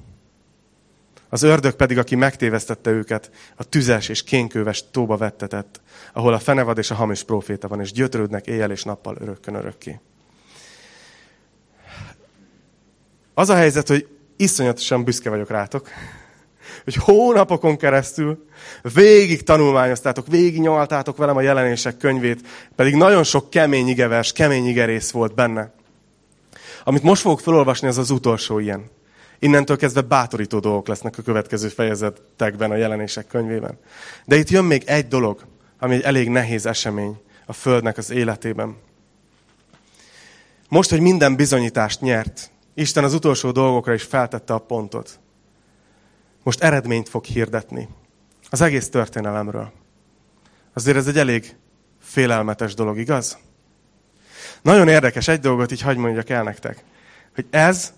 [1.29, 5.81] Az ördög pedig, aki megtévesztette őket, a tüzes és kénköves tóba vettetett,
[6.13, 10.01] ahol a fenevad és a hamis proféta van, és gyötrődnek éjjel és nappal örökkön örökké.
[13.35, 15.89] Az a helyzet, hogy iszonyatosan büszke vagyok rátok,
[16.85, 18.47] hogy hónapokon keresztül
[18.95, 25.11] végig tanulmányoztátok, végig nyaltátok velem a jelenések könyvét, pedig nagyon sok kemény igevers, kemény igerész
[25.11, 25.76] volt benne.
[26.89, 28.91] Amit most fogok felolvasni, az az utolsó ilyen.
[29.39, 33.79] Innentől kezdve bátorító dolgok lesznek a következő fejezetekben a jelenések könyvében.
[34.25, 35.47] De itt jön még egy dolog,
[35.79, 38.77] ami egy elég nehéz esemény, a Földnek az életében.
[40.69, 45.19] Most, hogy minden bizonyítást nyert, Isten az utolsó dolgokra is feltette a pontot.
[46.43, 47.89] Most eredményt fog hirdetni
[48.51, 49.73] az egész történelemről.
[50.73, 51.57] Azért ez egy elég
[52.01, 53.39] félelmetes dolog, igaz?
[54.63, 56.85] Nagyon érdekes, egy dolgot így hagyd mondjak el nektek,
[57.35, 57.93] hogy ez,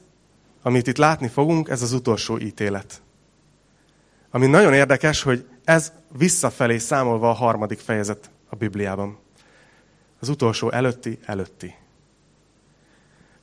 [0.63, 3.03] amit itt látni fogunk, ez az utolsó ítélet.
[4.31, 9.19] Ami nagyon érdekes, hogy ez visszafelé számolva a harmadik fejezet a Bibliában.
[10.21, 11.75] Az utolsó előtti, előtti.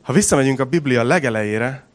[0.02, 1.86] Ha visszamegyünk a Biblia legelejére,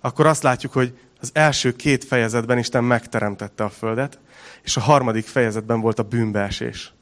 [0.00, 4.18] akkor azt látjuk, hogy az első két fejezetben Isten megteremtette a Földet,
[4.62, 6.92] és a harmadik fejezetben volt a bűnbeesés.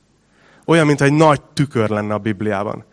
[0.64, 2.84] Olyan, mintha egy nagy tükör lenne a Bibliában.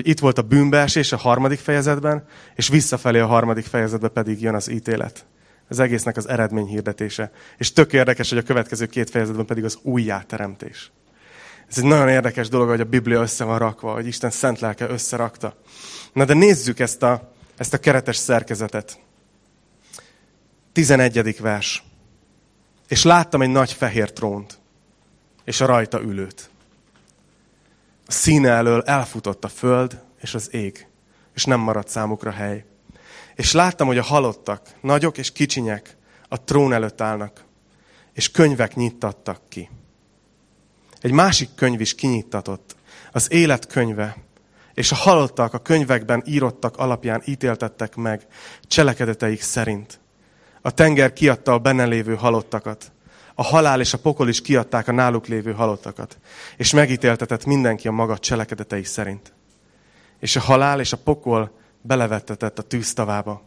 [0.00, 4.54] Hogy itt volt a bűnbeesés a harmadik fejezetben, és visszafelé a harmadik fejezetben pedig jön
[4.54, 5.26] az ítélet.
[5.68, 7.30] Az egésznek az eredmény hirdetése.
[7.56, 10.90] És tök érdekes, hogy a következő két fejezetben pedig az újjáteremtés.
[11.68, 14.88] Ez egy nagyon érdekes dolog, hogy a Biblia össze van rakva, hogy Isten szent lelke
[14.88, 15.56] összerakta.
[16.12, 18.98] Na de nézzük ezt a, ezt a keretes szerkezetet.
[20.72, 21.40] 11.
[21.40, 21.84] vers.
[22.88, 24.58] És láttam egy nagy fehér trónt,
[25.44, 26.49] és a rajta ülőt.
[28.10, 30.86] Színe elől elfutott a föld és az ég,
[31.34, 32.64] és nem maradt számukra hely.
[33.34, 35.96] És láttam, hogy a halottak, nagyok és kicsinyek,
[36.28, 37.44] a trón előtt állnak,
[38.12, 39.70] és könyvek nyittattak ki.
[41.00, 42.76] Egy másik könyv is kinyittatott,
[43.12, 44.16] az élet könyve,
[44.74, 48.26] és a halottak a könyvekben írottak alapján ítéltettek meg
[48.62, 50.00] cselekedeteik szerint.
[50.60, 52.92] A tenger kiadta a benne lévő halottakat.
[53.40, 56.18] A halál és a pokol is kiadták a náluk lévő halottakat.
[56.56, 59.32] És megítéltetett mindenki a maga cselekedetei szerint.
[60.18, 63.42] És a halál és a pokol belevettetett a tűztavába.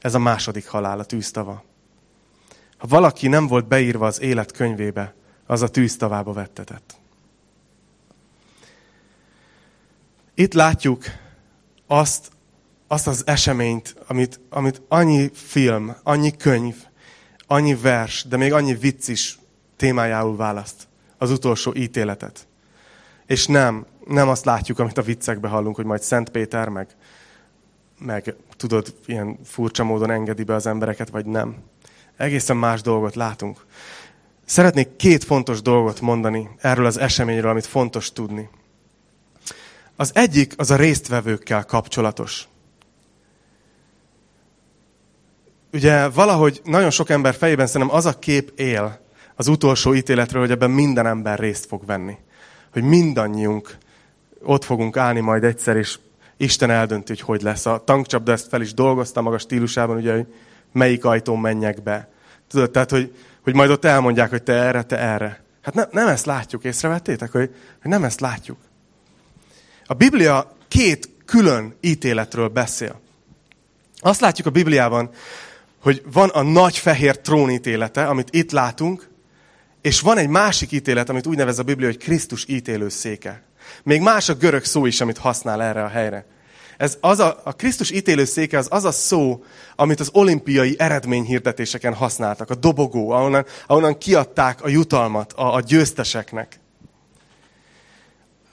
[0.00, 1.64] Ez a második halál, a tűztava.
[2.78, 5.14] Ha valaki nem volt beírva az élet könyvébe,
[5.46, 6.96] az a tűztavába vettetett.
[10.34, 11.04] Itt látjuk
[11.86, 12.30] azt,
[12.86, 16.87] azt az eseményt, amit, amit annyi film, annyi könyv,
[17.48, 19.38] annyi vers, de még annyi vicc is
[19.76, 20.86] témájául választ.
[21.18, 22.46] Az utolsó ítéletet.
[23.26, 26.88] És nem, nem azt látjuk, amit a viccekbe hallunk, hogy majd Szent Péter meg,
[27.98, 31.56] meg tudod, ilyen furcsa módon engedi be az embereket, vagy nem.
[32.16, 33.66] Egészen más dolgot látunk.
[34.44, 38.48] Szeretnék két fontos dolgot mondani erről az eseményről, amit fontos tudni.
[39.96, 42.48] Az egyik az a résztvevőkkel kapcsolatos.
[45.72, 49.00] Ugye valahogy nagyon sok ember fejében szerintem az a kép él
[49.34, 52.16] az utolsó ítéletről, hogy ebben minden ember részt fog venni.
[52.72, 53.76] Hogy mindannyiunk
[54.42, 55.98] ott fogunk állni majd egyszer, és
[56.36, 57.66] Isten eldönti, hogy hogy lesz.
[57.66, 60.26] A tankcsapda ezt fel is dolgozta maga stílusában, ugye, hogy
[60.72, 62.08] melyik ajtón menjek be.
[62.48, 65.42] Tudod, tehát, hogy, hogy majd ott elmondják, hogy te erre, te erre.
[65.62, 68.58] Hát ne, nem ezt látjuk, észrevettétek, hogy, hogy nem ezt látjuk.
[69.86, 73.00] A Biblia két külön ítéletről beszél.
[73.98, 75.10] Azt látjuk a Bibliában,
[75.88, 79.08] hogy van a nagy fehér trón ítélete, amit itt látunk,
[79.80, 83.42] és van egy másik ítélet, amit úgy nevez a Biblia, hogy Krisztus ítélő széke.
[83.82, 86.26] Még más a görög szó is, amit használ erre a helyre.
[86.76, 89.44] Ez az a, a Krisztus ítélőszéke az az a szó,
[89.76, 96.60] amit az olimpiai eredményhirdetéseken használtak, a dobogó, ahonnan, ahonnan kiadták a jutalmat a, a győzteseknek.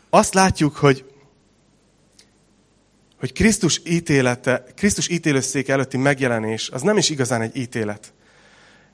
[0.09, 1.05] Azt látjuk, hogy,
[3.19, 8.13] hogy Krisztus ítélete, Krisztus ítélőszéke előtti megjelenés, az nem is igazán egy ítélet.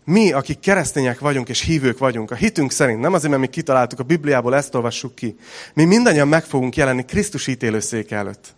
[0.05, 3.99] Mi, akik keresztények vagyunk és hívők vagyunk, a hitünk szerint, nem azért, mert mi kitaláltuk
[3.99, 5.35] a Bibliából, ezt olvassuk ki,
[5.73, 8.55] mi mindannyian meg fogunk jelenni Krisztus ítélőszéke előtt.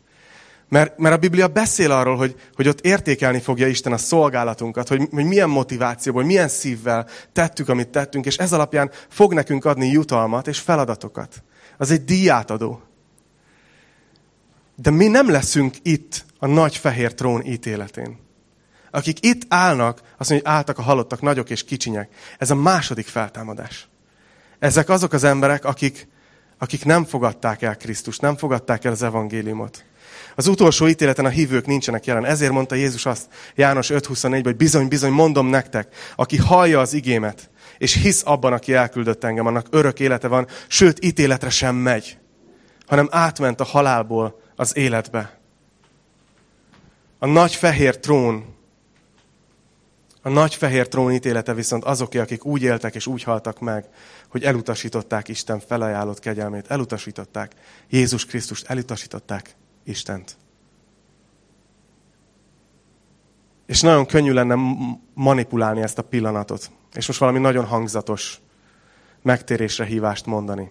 [0.70, 5.08] Mert, mert a Biblia beszél arról, hogy, hogy ott értékelni fogja Isten a szolgálatunkat, hogy,
[5.12, 10.48] hogy milyen motivációból, milyen szívvel tettük, amit tettünk, és ez alapján fog nekünk adni jutalmat
[10.48, 11.44] és feladatokat.
[11.78, 12.82] Az egy díjátadó.
[14.76, 18.20] De mi nem leszünk itt a nagy fehér trón ítéletén.
[18.92, 22.10] Akik itt állnak, azt mondja, hogy álltak a halottak, nagyok és kicsinyek.
[22.38, 23.88] Ez a második feltámadás.
[24.60, 26.08] Ezek azok az emberek, akik,
[26.58, 29.86] akik nem fogadták el Krisztust, nem fogadták el az evangéliumot.
[30.36, 32.26] Az utolsó ítéleten a hívők nincsenek jelen.
[32.26, 37.50] Ezért mondta Jézus azt János 5.24, hogy bizony, bizony, mondom nektek, aki hallja az igémet,
[37.78, 42.18] és hisz abban, aki elküldött engem, annak örök élete van, sőt, ítéletre sem megy,
[42.86, 45.40] hanem átment a halálból az életbe.
[47.20, 48.56] A nagy fehér trón,
[50.22, 53.86] a nagy fehér trón ítélete viszont azoké, akik úgy éltek és úgy haltak meg,
[54.30, 57.52] hogy elutasították Isten felajánlott kegyelmét, elutasították
[57.90, 60.38] Jézus Krisztust, elutasították Istent.
[63.66, 64.56] És nagyon könnyű lenne
[65.14, 66.72] manipulálni ezt a pillanatot.
[66.94, 68.40] És most valami nagyon hangzatos
[69.22, 70.70] megtérésre hívást mondani.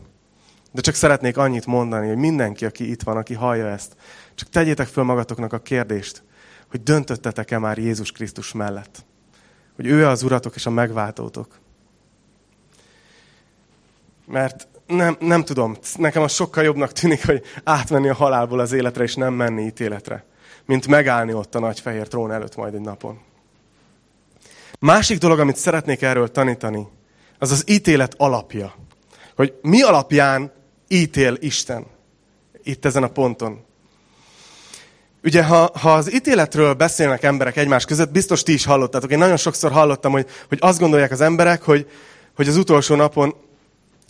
[0.72, 3.96] De csak szeretnék annyit mondani, hogy mindenki, aki itt van, aki hallja ezt,
[4.34, 6.22] csak tegyétek föl magatoknak a kérdést,
[6.70, 9.04] hogy döntöttetek-e már Jézus Krisztus mellett.
[9.76, 11.58] Hogy ő az uratok és a megváltótok.
[14.26, 19.02] Mert nem, nem tudom, nekem az sokkal jobbnak tűnik, hogy átmenni a halálból az életre,
[19.02, 20.24] és nem menni ítéletre,
[20.64, 23.20] mint megállni ott a nagy fehér trón előtt majd egy napon.
[24.78, 26.88] Másik dolog, amit szeretnék erről tanítani,
[27.38, 28.74] az az ítélet alapja.
[29.36, 30.52] Hogy mi alapján
[30.92, 31.86] ítél Isten
[32.62, 33.64] itt ezen a ponton.
[35.24, 39.10] Ugye, ha, ha az ítéletről beszélnek emberek egymás között, biztos ti is hallottátok.
[39.10, 41.90] Én nagyon sokszor hallottam, hogy, hogy azt gondolják az emberek, hogy,
[42.36, 43.34] hogy az utolsó napon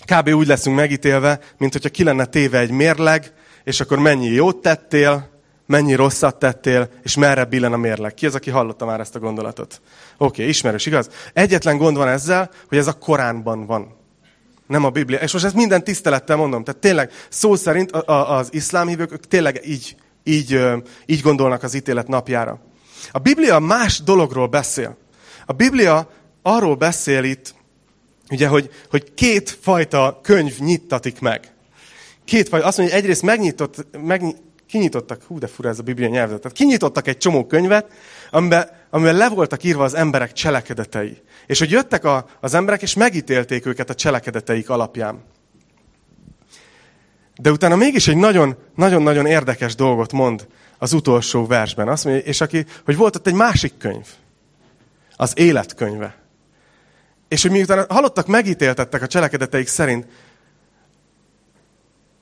[0.07, 0.29] kb.
[0.29, 3.33] úgy leszünk megítélve, mint hogyha ki lenne téve egy mérleg,
[3.65, 5.31] és akkor mennyi jót tettél,
[5.67, 8.15] mennyi rosszat tettél, és merre billen a mérleg.
[8.15, 9.81] Ki az, aki hallotta már ezt a gondolatot?
[10.17, 11.09] Oké, okay, ismerős, igaz?
[11.33, 14.01] Egyetlen gond van ezzel, hogy ez a Koránban van.
[14.67, 15.19] Nem a Biblia.
[15.19, 16.65] És most ezt minden tisztelettel mondom.
[16.65, 20.61] Tehát tényleg szó szerint az iszlám hívők ők tényleg így, így,
[21.07, 22.61] így gondolnak az ítélet napjára.
[23.13, 24.97] A Biblia más dologról beszél.
[25.47, 26.11] A Biblia
[26.43, 27.55] arról beszél itt,
[28.31, 31.53] ugye, hogy, hogy két fajta könyv nyittatik meg.
[32.25, 34.31] Két fajta, azt mondja, hogy egyrészt megnyitott, megny,
[34.73, 37.93] kinyitottak, hú de fura ez a Biblia nyelvezet, tehát kinyitottak egy csomó könyvet,
[38.31, 41.23] amiben, amiben le voltak írva az emberek cselekedetei.
[41.47, 45.23] És hogy jöttek a, az emberek, és megítélték őket a cselekedeteik alapján.
[47.41, 48.17] De utána mégis egy
[48.75, 50.47] nagyon-nagyon érdekes dolgot mond
[50.79, 51.89] az utolsó versben.
[51.89, 54.07] Azt mondja, és aki, hogy volt ott egy másik könyv,
[55.17, 56.15] az életkönyve.
[57.29, 60.07] És hogy miután halottak megítéltettek a cselekedeteik szerint,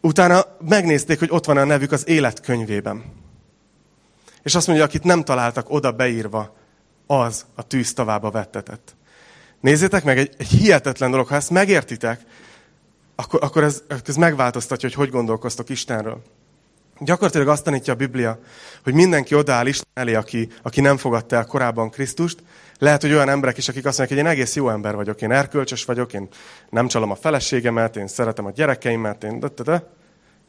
[0.01, 3.05] utána megnézték, hogy ott van a nevük az életkönyvében.
[4.43, 6.57] És azt mondja, akit nem találtak oda beírva,
[7.07, 8.95] az a tűz tavába vettetett.
[9.61, 12.21] Nézzétek meg, egy, egy hihetetlen dolog, ha ezt megértitek,
[13.15, 16.23] akkor, akkor ez, ez megváltoztatja, hogy hogy gondolkoztok Istenről.
[16.99, 18.39] Gyakorlatilag azt tanítja a Biblia,
[18.83, 22.43] hogy mindenki odaáll Isten elé, aki, aki nem fogadta el korábban Krisztust.
[22.81, 25.31] Lehet, hogy olyan emberek is, akik azt mondják, hogy én egész jó ember vagyok, én
[25.31, 26.29] erkölcsös vagyok, én
[26.71, 29.83] nem csalom a feleségemet, én szeretem a gyerekeimet, én, de, de, de.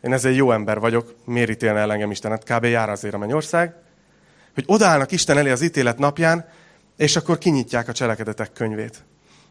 [0.02, 2.64] én ezzel jó ember vagyok, miért ítélne el engem Istenet, kb.
[2.64, 3.76] jár azért a mennyország.
[4.54, 6.46] Hogy odaállnak Isten elé az ítélet napján,
[6.98, 9.04] és akkor kinyitják a cselekedetek könyvét.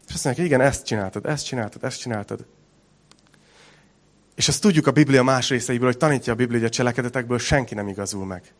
[0.07, 2.45] És azt mondják, igen, ezt csináltad, ezt csináltad, ezt csináltad.
[4.35, 7.75] És azt tudjuk a Biblia más részeiből, hogy tanítja a Biblia, hogy a cselekedetekből senki
[7.75, 8.53] nem igazul meg.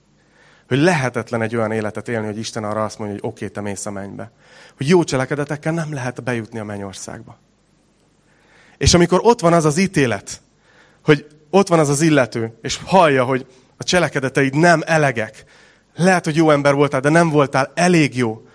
[0.67, 3.86] Hogy lehetetlen egy olyan életet élni, hogy Isten arra azt mondja, hogy oké, te mész
[3.86, 4.32] a mennybe.
[4.78, 7.38] Hogy jó cselekedetekkel nem lehet bejutni a mennyországba.
[8.78, 10.41] És amikor ott van az az ítélet,
[11.04, 13.45] hogy ott van az az illető, és hallja, hogy
[13.78, 15.45] a cselekedeteid nem elegek,
[15.95, 18.45] lehet, hogy jó ember voltál, de nem voltál elég jó,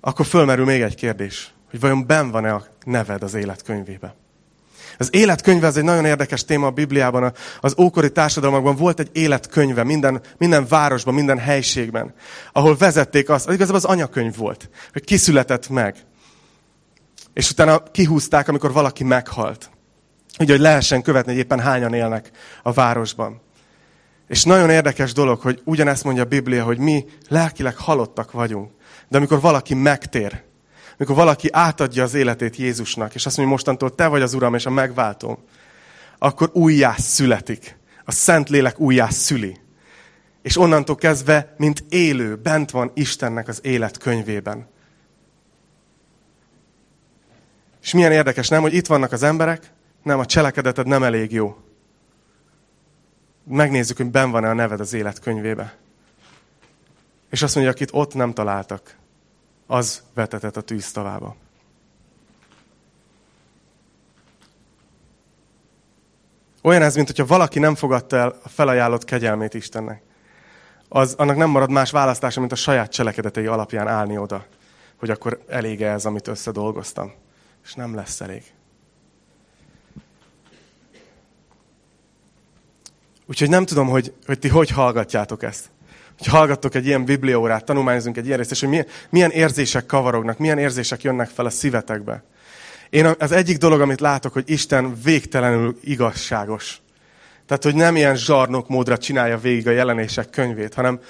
[0.00, 4.14] akkor fölmerül még egy kérdés, hogy vajon ben van-e a neved az életkönyvébe.
[4.98, 7.32] Az életkönyve az egy nagyon érdekes téma a Bibliában.
[7.60, 12.14] Az ókori társadalmakban volt egy életkönyve minden, minden városban, minden helységben,
[12.52, 15.96] ahol vezették azt, igazából az anyakönyv volt, hogy kiszületett meg.
[17.32, 19.70] És utána kihúzták, amikor valaki meghalt.
[20.38, 22.30] Ugye, hogy lehessen követni, hogy éppen hányan élnek
[22.62, 23.40] a városban.
[24.28, 28.70] És nagyon érdekes dolog, hogy ugyanezt mondja a Biblia, hogy mi lelkileg halottak vagyunk.
[29.08, 30.42] De amikor valaki megtér,
[31.02, 34.66] amikor valaki átadja az életét Jézusnak, és azt mondja, mostantól te vagy az Uram és
[34.66, 35.38] a megváltóm,
[36.18, 37.76] akkor újjá születik.
[38.04, 39.60] A Szentlélek újjá szüli.
[40.42, 44.68] És onnantól kezdve, mint élő, bent van Istennek az élet könyvében.
[47.82, 51.56] És milyen érdekes, nem, hogy itt vannak az emberek, nem, a cselekedeted nem elég jó.
[53.44, 55.76] Megnézzük, hogy ben van-e a neved az élet könyvébe.
[57.30, 59.00] És azt mondja, akit ott nem találtak,
[59.72, 61.36] az vetetett a tűztavába.
[66.62, 70.02] Olyan ez, mint hogyha valaki nem fogadta el a felajánlott kegyelmét Istennek.
[70.88, 74.46] Az, annak nem marad más választása, mint a saját cselekedetei alapján állni oda,
[74.98, 77.12] hogy akkor elég ez, amit összedolgoztam.
[77.64, 78.42] És nem lesz elég.
[83.26, 85.70] Úgyhogy nem tudom, hogy, hogy ti hogy hallgatjátok ezt
[86.22, 90.38] hogy hallgattok egy ilyen bibliórát, tanulmányozunk egy ilyen részt, és hogy milyen, milyen érzések kavarognak,
[90.38, 92.22] milyen érzések jönnek fel a szívetekbe.
[92.90, 96.80] Én az egyik dolog, amit látok, hogy Isten végtelenül igazságos.
[97.46, 101.00] Tehát, hogy nem ilyen zsarnok módra csinálja végig a jelenések könyvét, hanem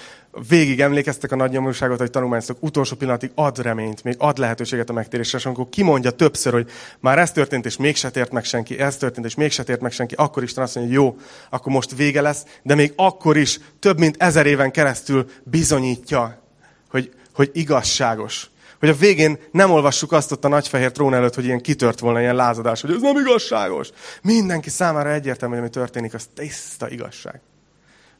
[0.49, 4.93] végig emlékeztek a nagy nyomorúságot, hogy tanulmányoztok, utolsó pillanatig ad reményt, még ad lehetőséget a
[4.93, 6.70] megtérésre, és amikor kimondja többször, hogy
[7.01, 10.14] már ez történt, és mégse tért meg senki, ez történt, és mégse tért meg senki,
[10.14, 11.16] akkor Isten azt mondja, hogy jó,
[11.51, 16.43] akkor most vége lesz, de még akkor is több mint ezer éven keresztül bizonyítja,
[16.91, 18.51] hogy, hogy igazságos.
[18.78, 22.20] Hogy a végén nem olvassuk azt ott a nagyfehér trón előtt, hogy ilyen kitört volna
[22.20, 23.91] ilyen lázadás, hogy ez nem igazságos.
[24.22, 27.41] Mindenki számára egyértelmű, hogy ami történik, az tiszta igazság.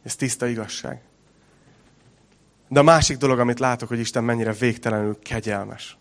[0.05, 1.01] Ez tiszta igazság.
[2.73, 5.99] De a másik dolog, amit látok, hogy Isten mennyire végtelenül kegyelmes.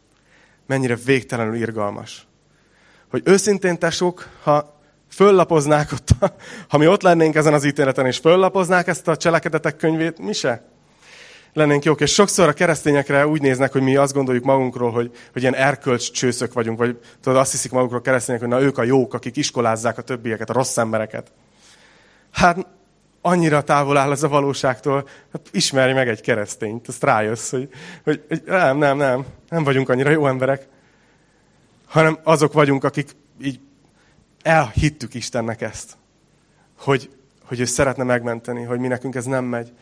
[0.68, 2.28] Mennyire végtelenül irgalmas.
[3.10, 6.10] Hogy őszintén tesók, ha föllapoznák ott,
[6.70, 10.66] ha mi ott lennénk ezen az ítéleten, és föllapoznák ezt a cselekedetek könyvét, mi se?
[11.54, 12.02] lennénk jók.
[12.02, 16.12] És sokszor a keresztényekre úgy néznek, hogy mi azt gondoljuk magunkról, hogy, hogy ilyen erkölcs
[16.12, 19.98] csőszök vagyunk, vagy tudod, azt hiszik magukról keresztények, hogy na ők a jók, akik iskolázzák
[19.98, 21.32] a többieket, a rossz embereket.
[22.32, 22.68] Hát
[23.22, 27.70] annyira távol áll ez a valóságtól, hát ismerj meg egy keresztényt, azt rájössz, hogy,
[28.04, 30.68] hogy, hogy nem, nem, nem, nem vagyunk annyira jó emberek,
[31.86, 33.60] hanem azok vagyunk, akik így
[34.42, 35.98] elhittük Istennek ezt,
[36.78, 37.10] hogy,
[37.44, 39.74] hogy ő szeretne megmenteni, hogy mi nekünk ez nem megy.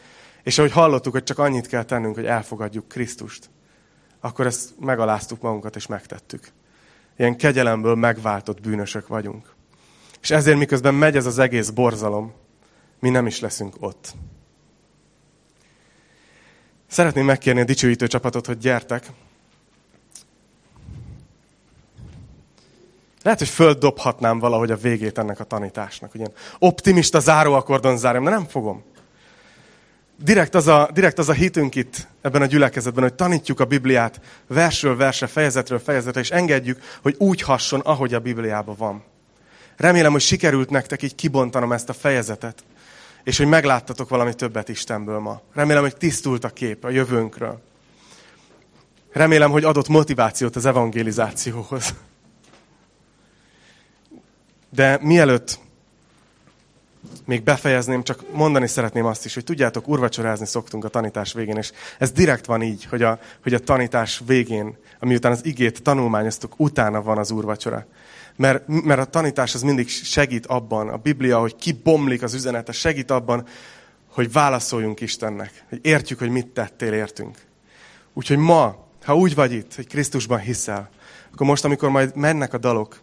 [0.43, 3.49] És ahogy hallottuk, hogy csak annyit kell tennünk, hogy elfogadjuk Krisztust,
[4.19, 6.47] akkor ezt megaláztuk magunkat és megtettük.
[7.17, 9.53] Ilyen kegyelemből megváltott bűnösök vagyunk.
[10.21, 12.33] És ezért miközben megy ez az egész borzalom,
[12.99, 14.13] mi nem is leszünk ott.
[16.87, 19.11] Szeretném megkérni a dicsőítő csapatot, hogy gyertek.
[23.23, 26.13] Lehet, hogy földdobhatnám valahogy a végét ennek a tanításnak.
[26.13, 26.25] Ugye
[26.59, 28.83] optimista záróakordon zárjam, de nem fogom.
[30.23, 34.21] Direkt az, a, direkt az a hitünk itt ebben a gyülekezetben, hogy tanítjuk a Bibliát
[34.47, 39.03] versről versre, fejezetről fejezetre, és engedjük, hogy úgy hasson, ahogy a Bibliában van.
[39.77, 42.63] Remélem, hogy sikerült nektek így kibontanom ezt a fejezetet
[43.23, 45.41] és hogy megláttatok valami többet Istenből ma.
[45.53, 47.61] Remélem, hogy tisztult a kép a jövőnkről.
[49.11, 51.95] Remélem, hogy adott motivációt az evangelizációhoz.
[54.69, 55.59] De mielőtt
[57.25, 61.71] még befejezném, csak mondani szeretném azt is, hogy tudjátok, urvacsorázni szoktunk a tanítás végén, és
[61.97, 67.01] ez direkt van így, hogy a, hogy a tanítás végén, amiután az igét tanulmányoztuk, utána
[67.01, 67.85] van az úrvacsora.
[68.35, 73.11] Mert, mert a tanítás az mindig segít abban, a Biblia, hogy kibomlik az üzenete, segít
[73.11, 73.47] abban,
[74.07, 77.37] hogy válaszoljunk Istennek, hogy értjük, hogy mit tettél, értünk.
[78.13, 80.89] Úgyhogy ma, ha úgy vagy itt, hogy Krisztusban hiszel,
[81.33, 83.01] akkor most, amikor majd mennek a dalok,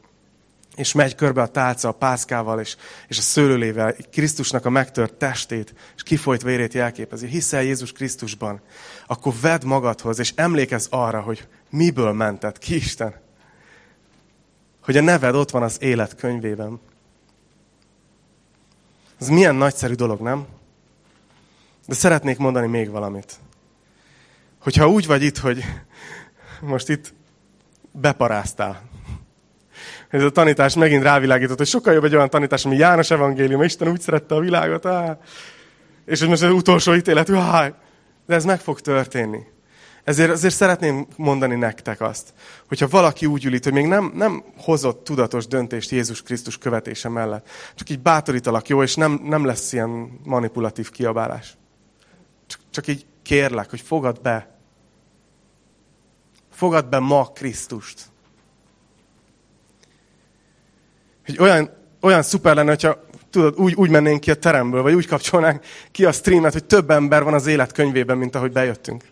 [0.76, 2.76] és megy körbe a tálca a pászkával és,
[3.08, 8.60] és a szőlőlével, Krisztusnak a megtört testét, és kifolyt vérét jelképezi, hiszel Jézus Krisztusban,
[9.06, 13.24] akkor vedd magadhoz, és emlékezz arra, hogy miből mentett ki Isten
[14.86, 16.80] hogy a neved ott van az élet könyvében.
[19.20, 20.46] Ez milyen nagyszerű dolog, nem?
[21.86, 23.34] De szeretnék mondani még valamit.
[24.58, 25.64] Hogyha úgy vagy itt, hogy
[26.60, 27.14] most itt
[27.92, 28.82] beparáztál,
[30.08, 33.88] ez a tanítás megint rávilágított, hogy sokkal jobb egy olyan tanítás, ami János evangélium, Isten
[33.88, 35.16] úgy szerette a világot, áh,
[36.06, 37.72] és hogy most az utolsó ítélet, áh,
[38.26, 39.38] de ez meg fog történni.
[40.04, 42.34] Ezért azért szeretném mondani nektek azt,
[42.68, 47.48] hogyha valaki úgy ül hogy még nem, nem hozott tudatos döntést Jézus Krisztus követése mellett,
[47.74, 51.56] csak így bátorítalak, jó, és nem, nem lesz ilyen manipulatív kiabálás.
[52.46, 54.58] Csak, csak így kérlek, hogy fogad be.
[56.50, 58.02] Fogad be ma Krisztust.
[61.26, 61.70] Hogy olyan,
[62.00, 66.04] olyan szuper lenne, hogyha tudod, úgy, úgy mennénk ki a teremből, vagy úgy kapcsolnánk ki
[66.04, 69.04] a streamet, hogy több ember van az élet könyvében, mint ahogy bejöttünk.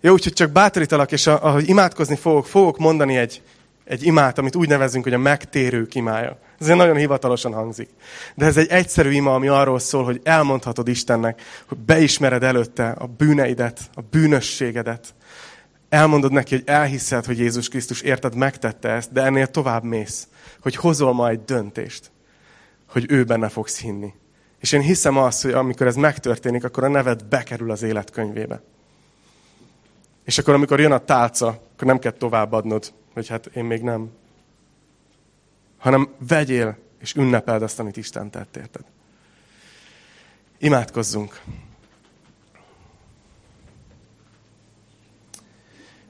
[0.00, 3.42] Jó, úgyhogy csak bátorítalak, és ahogy imádkozni fogok, fogok mondani egy,
[3.84, 6.38] egy imát, amit úgy nevezünk, hogy a megtérők imája.
[6.58, 7.88] Ez nagyon hivatalosan hangzik.
[8.34, 13.06] De ez egy egyszerű ima, ami arról szól, hogy elmondhatod Istennek, hogy beismered előtte a
[13.06, 15.14] bűneidet, a bűnösségedet.
[15.88, 20.28] Elmondod neki, hogy elhiszed, hogy Jézus Krisztus érted, megtette ezt, de ennél tovább mész,
[20.60, 22.10] hogy hozol ma egy döntést,
[22.88, 24.14] hogy ő benne fogsz hinni.
[24.60, 28.62] És én hiszem azt, hogy amikor ez megtörténik, akkor a neved bekerül az életkönyvébe.
[30.24, 34.10] És akkor, amikor jön a tálca, akkor nem kell továbbadnod, hogy hát én még nem.
[35.78, 38.84] Hanem vegyél, és ünnepeld azt, amit Isten tett, érted?
[40.58, 41.40] Imádkozzunk.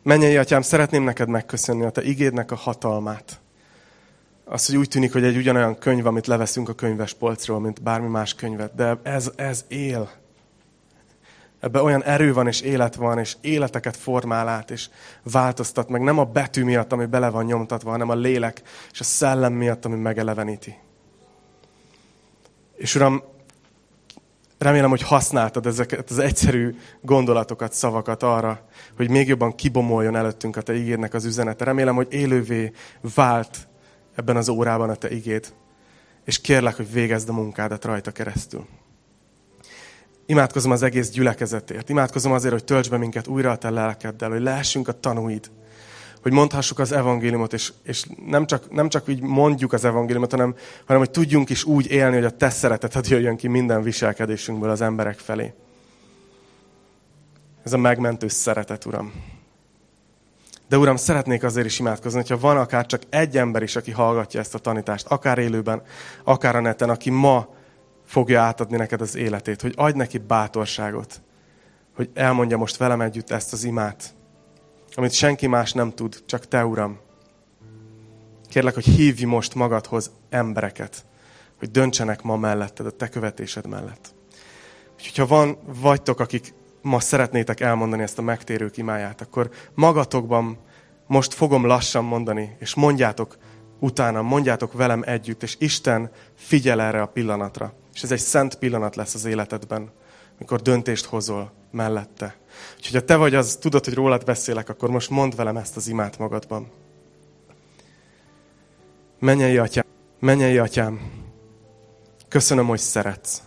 [0.07, 3.41] Menjei atyám, szeretném neked megköszönni a te igédnek a hatalmát.
[4.45, 8.09] Az, hogy úgy tűnik, hogy egy ugyanolyan könyv, amit leveszünk a könyves polcról, mint bármi
[8.09, 10.11] más könyvet, de ez, ez él.
[11.61, 14.89] Ebben olyan erő van, és élet van, és életeket formál át, és
[15.23, 16.01] változtat meg.
[16.01, 19.85] Nem a betű miatt, ami bele van nyomtatva, hanem a lélek és a szellem miatt,
[19.85, 20.79] ami megeleveníti.
[22.77, 23.23] És Uram,
[24.59, 28.61] remélem, hogy használtad ezeket az egyszerű gondolatokat, szavakat arra,
[28.97, 31.65] hogy még jobban kibomoljon előttünk a Te ígédnek az üzenete.
[31.65, 32.73] Remélem, hogy élővé
[33.15, 33.69] vált
[34.15, 35.55] ebben az órában a Te igéd.
[36.25, 38.67] És kérlek, hogy végezd a munkádat rajta keresztül.
[40.27, 41.89] Imádkozom az egész gyülekezetért.
[41.89, 45.51] Imádkozom azért, hogy tölts be minket újra a te lelkeddel, hogy lehessünk a tanúid.
[46.27, 50.55] Hogy mondhassuk az evangéliumot, és, és nem, csak, nem csak így mondjuk az evangéliumot, hanem,
[50.87, 54.81] hanem hogy tudjunk is úgy élni, hogy a te szereteted jöjjön ki minden viselkedésünkből az
[54.81, 55.55] emberek felé.
[57.65, 59.13] Ez a megmentő szeretet, Uram.
[60.69, 64.41] De Uram, szeretnék azért is imádkozni, hogyha van akár csak egy ember is, aki hallgatja
[64.41, 65.83] ezt a tanítást, akár élőben,
[66.25, 67.55] akár a neten, aki ma
[68.07, 71.21] fogja átadni neked az életét, hogy adj neki bátorságot,
[71.95, 74.15] hogy elmondja most velem együtt ezt az imát,
[74.97, 76.99] amit senki más nem tud, csak Te, Uram.
[78.49, 81.05] Kérlek, hogy hívj most magadhoz embereket,
[81.59, 84.15] hogy döntsenek ma melletted, a Te követésed mellett.
[84.95, 90.59] Úgyhogy ha van, vagytok, akik ma szeretnétek elmondani ezt a megtérők imáját, akkor magatokban
[91.07, 93.37] most fogom lassan mondani, és mondjátok
[93.79, 97.73] utána, mondjátok velem együtt, és Isten figyel erre a pillanatra.
[97.95, 99.91] És ez egy szent pillanat lesz az életedben,
[100.39, 102.37] mikor döntést hozol mellette.
[102.77, 105.89] Úgyhogy ha te vagy az, tudod, hogy rólad beszélek, akkor most mondd velem ezt az
[105.89, 106.71] imát magadban.
[109.19, 109.85] Menjei atyám,
[110.19, 111.01] menjei atyám,
[112.29, 113.43] köszönöm, hogy szeretsz.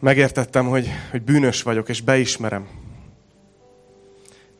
[0.00, 2.68] Megértettem, hogy, hogy bűnös vagyok, és beismerem.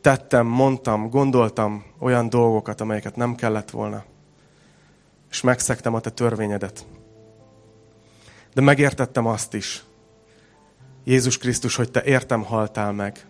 [0.01, 4.03] Tettem, mondtam, gondoltam olyan dolgokat, amelyeket nem kellett volna.
[5.29, 6.85] És megszektem a te törvényedet.
[8.53, 9.83] De megértettem azt is,
[11.07, 13.25] Jézus Krisztus, hogy te értem haltál meg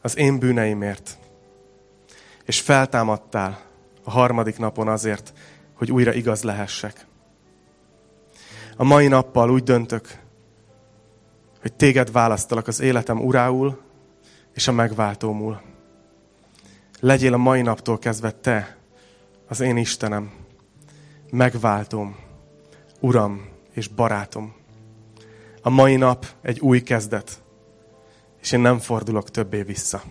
[0.00, 1.18] az én bűneimért.
[2.44, 3.60] És feltámadtál
[4.04, 5.32] a harmadik napon azért,
[5.74, 7.06] hogy újra igaz lehessek.
[8.76, 10.18] A mai nappal úgy döntök,
[11.60, 13.80] hogy téged választalak az életem urául
[14.54, 15.60] és a megváltómul.
[17.00, 18.76] Legyél a mai naptól kezdve te,
[19.48, 20.30] az én Istenem,
[21.30, 22.16] megváltom,
[23.00, 24.54] Uram és barátom.
[25.62, 27.42] A mai nap egy új kezdet,
[28.40, 30.02] és én nem fordulok többé vissza.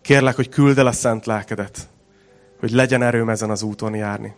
[0.00, 1.88] Kérlek, hogy küld el a szent lelkedet,
[2.58, 4.34] hogy legyen erőm ezen az úton járni.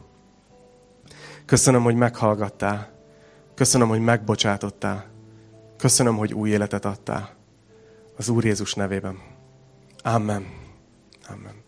[1.44, 2.90] Köszönöm, hogy meghallgattál.
[3.54, 5.06] Köszönöm, hogy megbocsátottál.
[5.76, 7.34] Köszönöm, hogy új életet adtál.
[8.16, 9.18] Az Úr Jézus nevében.
[10.02, 10.46] Amen.
[11.28, 11.67] Amen.